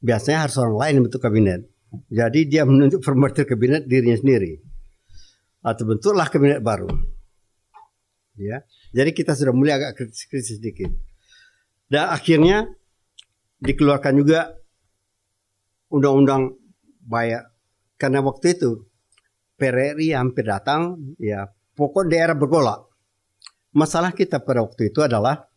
Biasanya 0.00 0.48
harus 0.48 0.56
orang 0.62 0.76
lain 0.78 0.92
yang 0.94 1.02
membentuk 1.04 1.22
kabinet. 1.22 1.60
Jadi 2.10 2.40
dia 2.50 2.62
menunjuk 2.66 3.02
formatir 3.02 3.46
kabinet 3.46 3.86
dirinya 3.86 4.18
sendiri 4.18 4.58
atau 5.62 5.82
bentuklah 5.86 6.26
kabinet 6.26 6.60
baru. 6.60 6.90
Ya. 8.34 8.66
Jadi 8.90 9.14
kita 9.14 9.32
sudah 9.38 9.54
mulai 9.54 9.78
agak 9.78 9.94
kritis, 9.98 10.26
kritis 10.26 10.58
sedikit. 10.58 10.90
Dan 11.86 12.10
akhirnya 12.10 12.66
dikeluarkan 13.62 14.14
juga 14.18 14.58
undang-undang 15.88 16.58
bayar 17.04 17.54
karena 17.94 18.24
waktu 18.24 18.58
itu 18.58 18.90
PRRI 19.54 20.18
hampir 20.18 20.42
datang 20.42 21.14
ya 21.22 21.46
pokok 21.78 22.10
daerah 22.10 22.34
bergolak. 22.34 22.90
Masalah 23.74 24.14
kita 24.14 24.38
pada 24.38 24.62
waktu 24.62 24.94
itu 24.94 25.02
adalah 25.02 25.50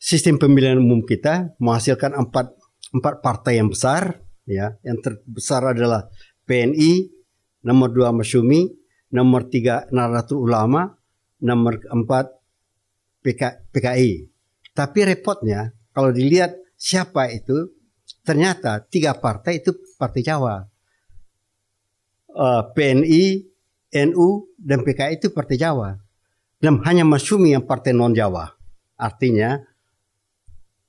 sistem 0.00 0.40
pemilihan 0.40 0.80
umum 0.80 1.04
kita 1.04 1.52
menghasilkan 1.60 2.16
empat 2.16 2.56
empat 2.96 3.14
partai 3.20 3.60
yang 3.60 3.68
besar 3.68 4.24
ya 4.48 4.72
yang 4.80 4.96
terbesar 5.04 5.76
adalah 5.76 6.08
PNI, 6.46 7.10
nomor 7.66 7.90
dua 7.92 8.14
Masyumi, 8.14 8.70
nomor 9.10 9.50
tiga 9.50 9.84
Naratul 9.90 10.46
Ulama, 10.46 10.96
nomor 11.42 11.82
empat 11.92 12.30
PK, 13.20 13.68
PKI. 13.74 14.30
Tapi 14.70 14.98
repotnya 15.02 15.74
kalau 15.90 16.14
dilihat 16.14 16.54
siapa 16.78 17.28
itu, 17.34 17.74
ternyata 18.22 18.80
tiga 18.86 19.18
partai 19.18 19.60
itu 19.60 19.74
partai 19.98 20.22
Jawa. 20.22 20.62
uh, 22.36 22.62
PNI, 22.76 23.48
NU 24.08 24.28
dan 24.60 24.84
PKI 24.84 25.18
itu 25.18 25.32
partai 25.32 25.56
Jawa. 25.56 26.05
Dan 26.56 26.80
hanya 26.88 27.04
Masyumi 27.04 27.52
yang 27.52 27.68
partai 27.68 27.92
non 27.92 28.16
Jawa. 28.16 28.48
Artinya 28.96 29.60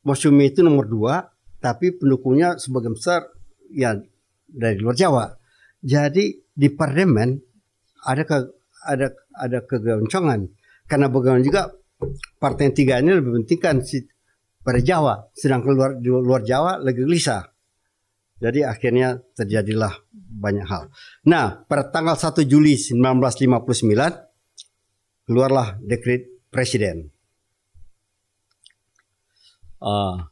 Masyumi 0.08 0.47
itu 0.47 0.63
nomor 0.63 0.88
dua, 0.88 1.27
tapi 1.60 1.91
pendukungnya 1.91 2.56
sebagian 2.56 2.95
besar 2.95 3.27
ya 3.71 3.99
dari 4.47 4.80
luar 4.80 4.95
Jawa. 4.95 5.25
Jadi 5.84 6.47
di 6.47 6.67
parlemen 6.71 7.36
ada 8.08 8.23
ke, 8.23 8.38
ada 8.88 9.12
ada 9.36 9.60
kegoncangan 9.67 10.47
karena 10.88 11.08
bagaimana 11.12 11.43
juga 11.43 11.69
partai 12.39 12.71
yang 12.71 12.75
tiga 12.75 12.93
ini 13.03 13.19
lebih 13.19 13.43
pentingkan 13.43 13.84
si 13.84 14.08
pada 14.63 14.80
Jawa, 14.80 15.32
sedangkan 15.36 15.71
luar 15.71 15.91
luar 15.99 16.41
Jawa 16.43 16.80
lagi 16.80 17.03
gelisah. 17.03 17.43
Jadi 18.38 18.62
akhirnya 18.62 19.17
terjadilah 19.34 19.91
banyak 20.13 20.67
hal. 20.69 20.93
Nah, 21.25 21.65
pada 21.65 21.89
tanggal 21.89 22.13
1 22.13 22.45
Juli 22.45 22.77
1959 22.77 24.27
keluarlah 25.28 25.76
dekret 25.84 26.32
presiden. 26.50 27.12
Uh, 29.78 30.26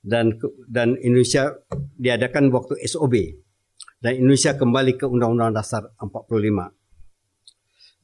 dan 0.00 0.40
dan 0.64 0.96
Indonesia 1.04 1.52
diadakan 2.00 2.48
waktu 2.48 2.80
SOB 2.88 3.12
dan 4.00 4.16
Indonesia 4.16 4.56
kembali 4.56 4.96
ke 4.96 5.04
Undang-Undang 5.04 5.52
Dasar 5.58 5.90
45. 6.00 6.70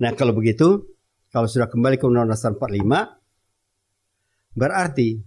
Nah, 0.03 0.11
kalau 0.19 0.35
begitu, 0.35 0.91
kalau 1.31 1.47
sudah 1.47 1.71
kembali 1.71 1.97
ke 1.97 2.05
Undang-Undang 2.05 2.35
Dasar 2.35 2.53
45 2.59 4.59
berarti 4.59 5.23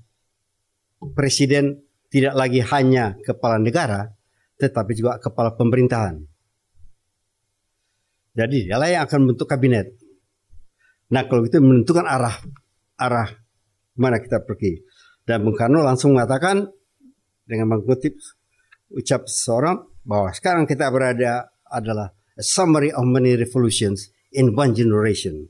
presiden 1.15 1.79
tidak 2.07 2.33
lagi 2.35 2.63
hanya 2.63 3.15
kepala 3.23 3.59
negara, 3.59 4.11
tetapi 4.59 4.91
juga 4.95 5.19
kepala 5.19 5.51
pemerintahan. 5.55 6.36
Jadi 8.37 8.69
dialah 8.69 8.85
yang 8.93 9.03
akan 9.09 9.17
membentuk 9.25 9.49
kabinet. 9.49 9.97
Nah 11.09 11.25
kalau 11.25 11.49
itu 11.49 11.57
menentukan 11.57 12.05
arah 12.05 12.37
arah 13.01 13.33
mana 13.97 14.21
kita 14.21 14.45
pergi. 14.45 14.77
Dan 15.25 15.41
Bung 15.41 15.57
Karno 15.57 15.81
langsung 15.81 16.13
mengatakan 16.13 16.69
dengan 17.43 17.73
mengutip 17.73 18.13
ucap 18.93 19.25
seorang 19.25 19.81
bahwa 20.05 20.29
sekarang 20.31 20.69
kita 20.69 20.87
berada 20.93 21.49
adalah 21.67 22.13
a 22.37 22.43
summary 22.45 22.93
of 22.93 23.03
many 23.03 23.33
revolutions 23.33 24.13
in 24.31 24.53
one 24.53 24.71
generation. 24.77 25.49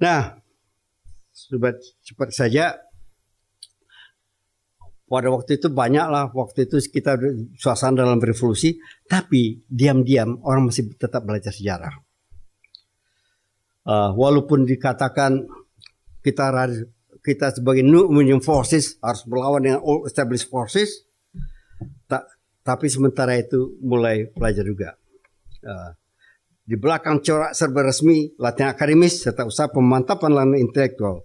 Nah, 0.00 0.38
cepat 1.34 1.76
cepat 2.06 2.28
saja 2.32 2.78
pada 5.14 5.30
waktu 5.30 5.62
itu 5.62 5.70
banyaklah 5.70 6.34
waktu 6.34 6.66
itu 6.66 6.82
kita 6.90 7.14
suasana 7.54 8.02
dalam 8.02 8.18
revolusi 8.18 8.74
tapi 9.06 9.62
diam-diam 9.70 10.42
orang 10.42 10.66
masih 10.66 10.90
tetap 10.98 11.22
belajar 11.22 11.54
sejarah. 11.54 11.94
Uh, 13.86 14.10
walaupun 14.18 14.66
dikatakan 14.66 15.46
kita 16.24 16.50
kita 17.22 17.54
sebagai 17.54 17.86
new 17.86 18.10
union 18.10 18.42
forces 18.42 18.98
harus 18.98 19.22
berlawan 19.22 19.62
dengan 19.62 19.80
old 19.86 20.10
established 20.10 20.50
forces 20.50 21.06
tak, 22.10 22.26
tapi 22.66 22.90
sementara 22.90 23.38
itu 23.38 23.78
mulai 23.78 24.26
belajar 24.34 24.66
juga. 24.66 24.98
Uh, 25.62 25.94
di 26.66 26.74
belakang 26.74 27.22
corak 27.22 27.54
serba 27.54 27.86
resmi 27.86 28.34
latihan 28.40 28.74
akademis 28.74 29.22
serta 29.22 29.46
usaha 29.46 29.70
pemantapan 29.70 30.32
lalu 30.32 30.64
intelektual 30.64 31.22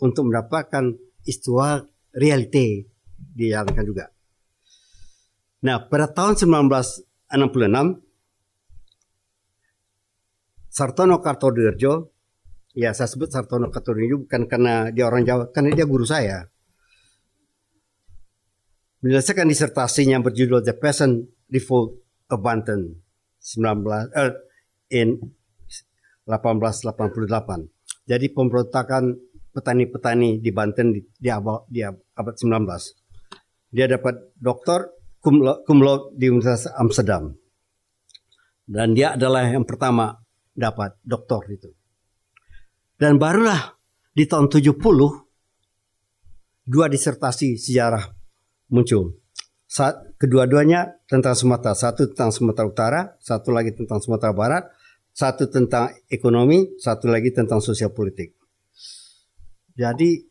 untuk 0.00 0.30
mendapatkan 0.30 0.94
istiwa 1.26 1.82
realite 2.16 2.95
dijalankan 3.36 3.84
juga. 3.84 4.08
Nah, 5.68 5.84
pada 5.84 6.08
tahun 6.08 6.40
1966 6.40 8.00
Sartono 10.72 11.20
Kartodirjo, 11.24 12.12
ya 12.76 12.92
saya 12.92 13.08
sebut 13.08 13.32
Sartono 13.32 13.72
Kartodirjo 13.72 14.28
bukan 14.28 14.44
karena 14.48 14.92
dia 14.92 15.08
orang 15.08 15.24
Jawa, 15.24 15.48
karena 15.52 15.72
dia 15.72 15.88
guru 15.88 16.04
saya. 16.04 16.48
Menyelesaikan 19.00 19.48
disertasinya 19.48 20.20
berjudul 20.24 20.64
The 20.64 20.74
Peasant 20.76 21.24
Revolt 21.52 22.00
of 22.32 22.40
Banten 22.40 23.00
19 23.40 24.12
eh, 24.16 24.32
in 24.92 25.16
1888. 26.26 28.04
Jadi 28.06 28.26
pemberontakan 28.30 29.14
petani-petani 29.54 30.42
di 30.42 30.50
Banten 30.52 30.92
di, 30.92 31.00
di, 31.00 31.30
abad, 31.32 31.64
di 31.70 31.80
abad 31.86 32.34
19. 32.36 33.05
Dia 33.70 33.90
dapat 33.90 34.36
doktor 34.38 34.94
cum 35.22 35.42
laude 35.82 36.14
di 36.14 36.30
Universitas 36.30 36.70
Amsterdam. 36.78 37.34
Dan 38.66 38.94
dia 38.94 39.14
adalah 39.14 39.46
yang 39.46 39.66
pertama 39.66 40.14
dapat 40.54 40.98
doktor 41.02 41.46
itu. 41.50 41.70
Dan 42.96 43.18
barulah 43.18 43.78
di 44.16 44.24
tahun 44.24 44.48
70 44.48 44.78
dua 46.66 46.86
disertasi 46.90 47.54
sejarah 47.60 48.02
muncul. 48.74 49.22
Saat 49.66 50.18
kedua-duanya 50.18 51.02
tentang 51.06 51.34
Sumatera, 51.34 51.74
satu 51.74 52.10
tentang 52.10 52.30
Sumatera 52.30 52.66
Utara, 52.66 53.00
satu 53.18 53.50
lagi 53.50 53.74
tentang 53.74 53.98
Sumatera 53.98 54.32
Barat, 54.34 54.64
satu 55.10 55.50
tentang 55.50 55.90
ekonomi, 56.10 56.78
satu 56.78 57.10
lagi 57.10 57.34
tentang 57.34 57.58
sosial 57.58 57.90
politik. 57.90 58.34
Jadi 59.76 60.22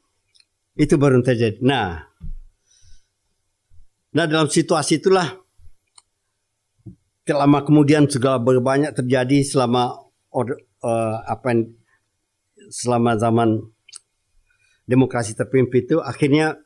itu 0.76 0.96
baru 0.98 1.22
terjadi. 1.22 1.62
Nah, 1.62 2.04
nah 4.16 4.26
dalam 4.26 4.48
situasi 4.48 5.04
itulah 5.04 5.46
lama 7.26 7.66
kemudian 7.66 8.06
segala 8.06 8.38
berbanyak 8.38 8.94
terjadi 8.94 9.42
selama 9.42 9.98
uh, 10.32 11.18
apa 11.26 11.46
yang 11.52 11.62
selama 12.70 13.18
zaman 13.18 13.66
demokrasi 14.86 15.34
terpimpin 15.34 15.90
itu 15.90 15.98
akhirnya 15.98 16.62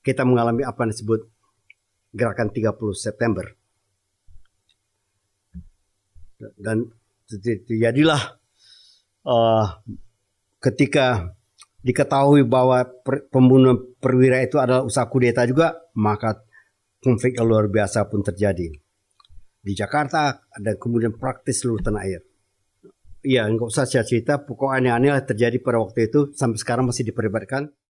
kita 0.00 0.24
mengalami 0.24 0.64
apa 0.64 0.88
yang 0.88 0.92
disebut 0.96 1.20
gerakan 2.16 2.48
30 2.50 2.72
September. 2.96 3.44
Dan 6.56 6.88
terjadilah 7.68 8.40
uh, 9.28 9.66
ketika 10.64 11.36
diketahui 11.80 12.44
bahwa 12.44 12.84
per, 12.84 13.28
pembunuhan 13.32 13.80
perwira 13.96 14.40
itu 14.44 14.60
adalah 14.60 14.84
usaha 14.84 15.08
kudeta 15.08 15.48
juga, 15.48 15.76
maka 15.96 16.44
konflik 17.00 17.40
yang 17.40 17.48
luar 17.48 17.66
biasa 17.72 18.06
pun 18.08 18.20
terjadi. 18.20 18.68
Di 19.60 19.72
Jakarta 19.76 20.40
dan 20.56 20.76
kemudian 20.80 21.16
praktis 21.16 21.64
seluruh 21.64 21.80
tanah 21.84 22.02
air. 22.04 22.20
Iya, 23.20 23.44
nggak 23.52 23.68
usah 23.68 23.84
cerita, 23.84 24.40
pokoknya 24.40 24.96
aneh-aneh 24.96 25.20
terjadi 25.28 25.60
pada 25.60 25.76
waktu 25.84 26.08
itu 26.08 26.32
sampai 26.32 26.56
sekarang 26.56 26.88
masih 26.88 27.04
diperdebatkan. 27.04 27.68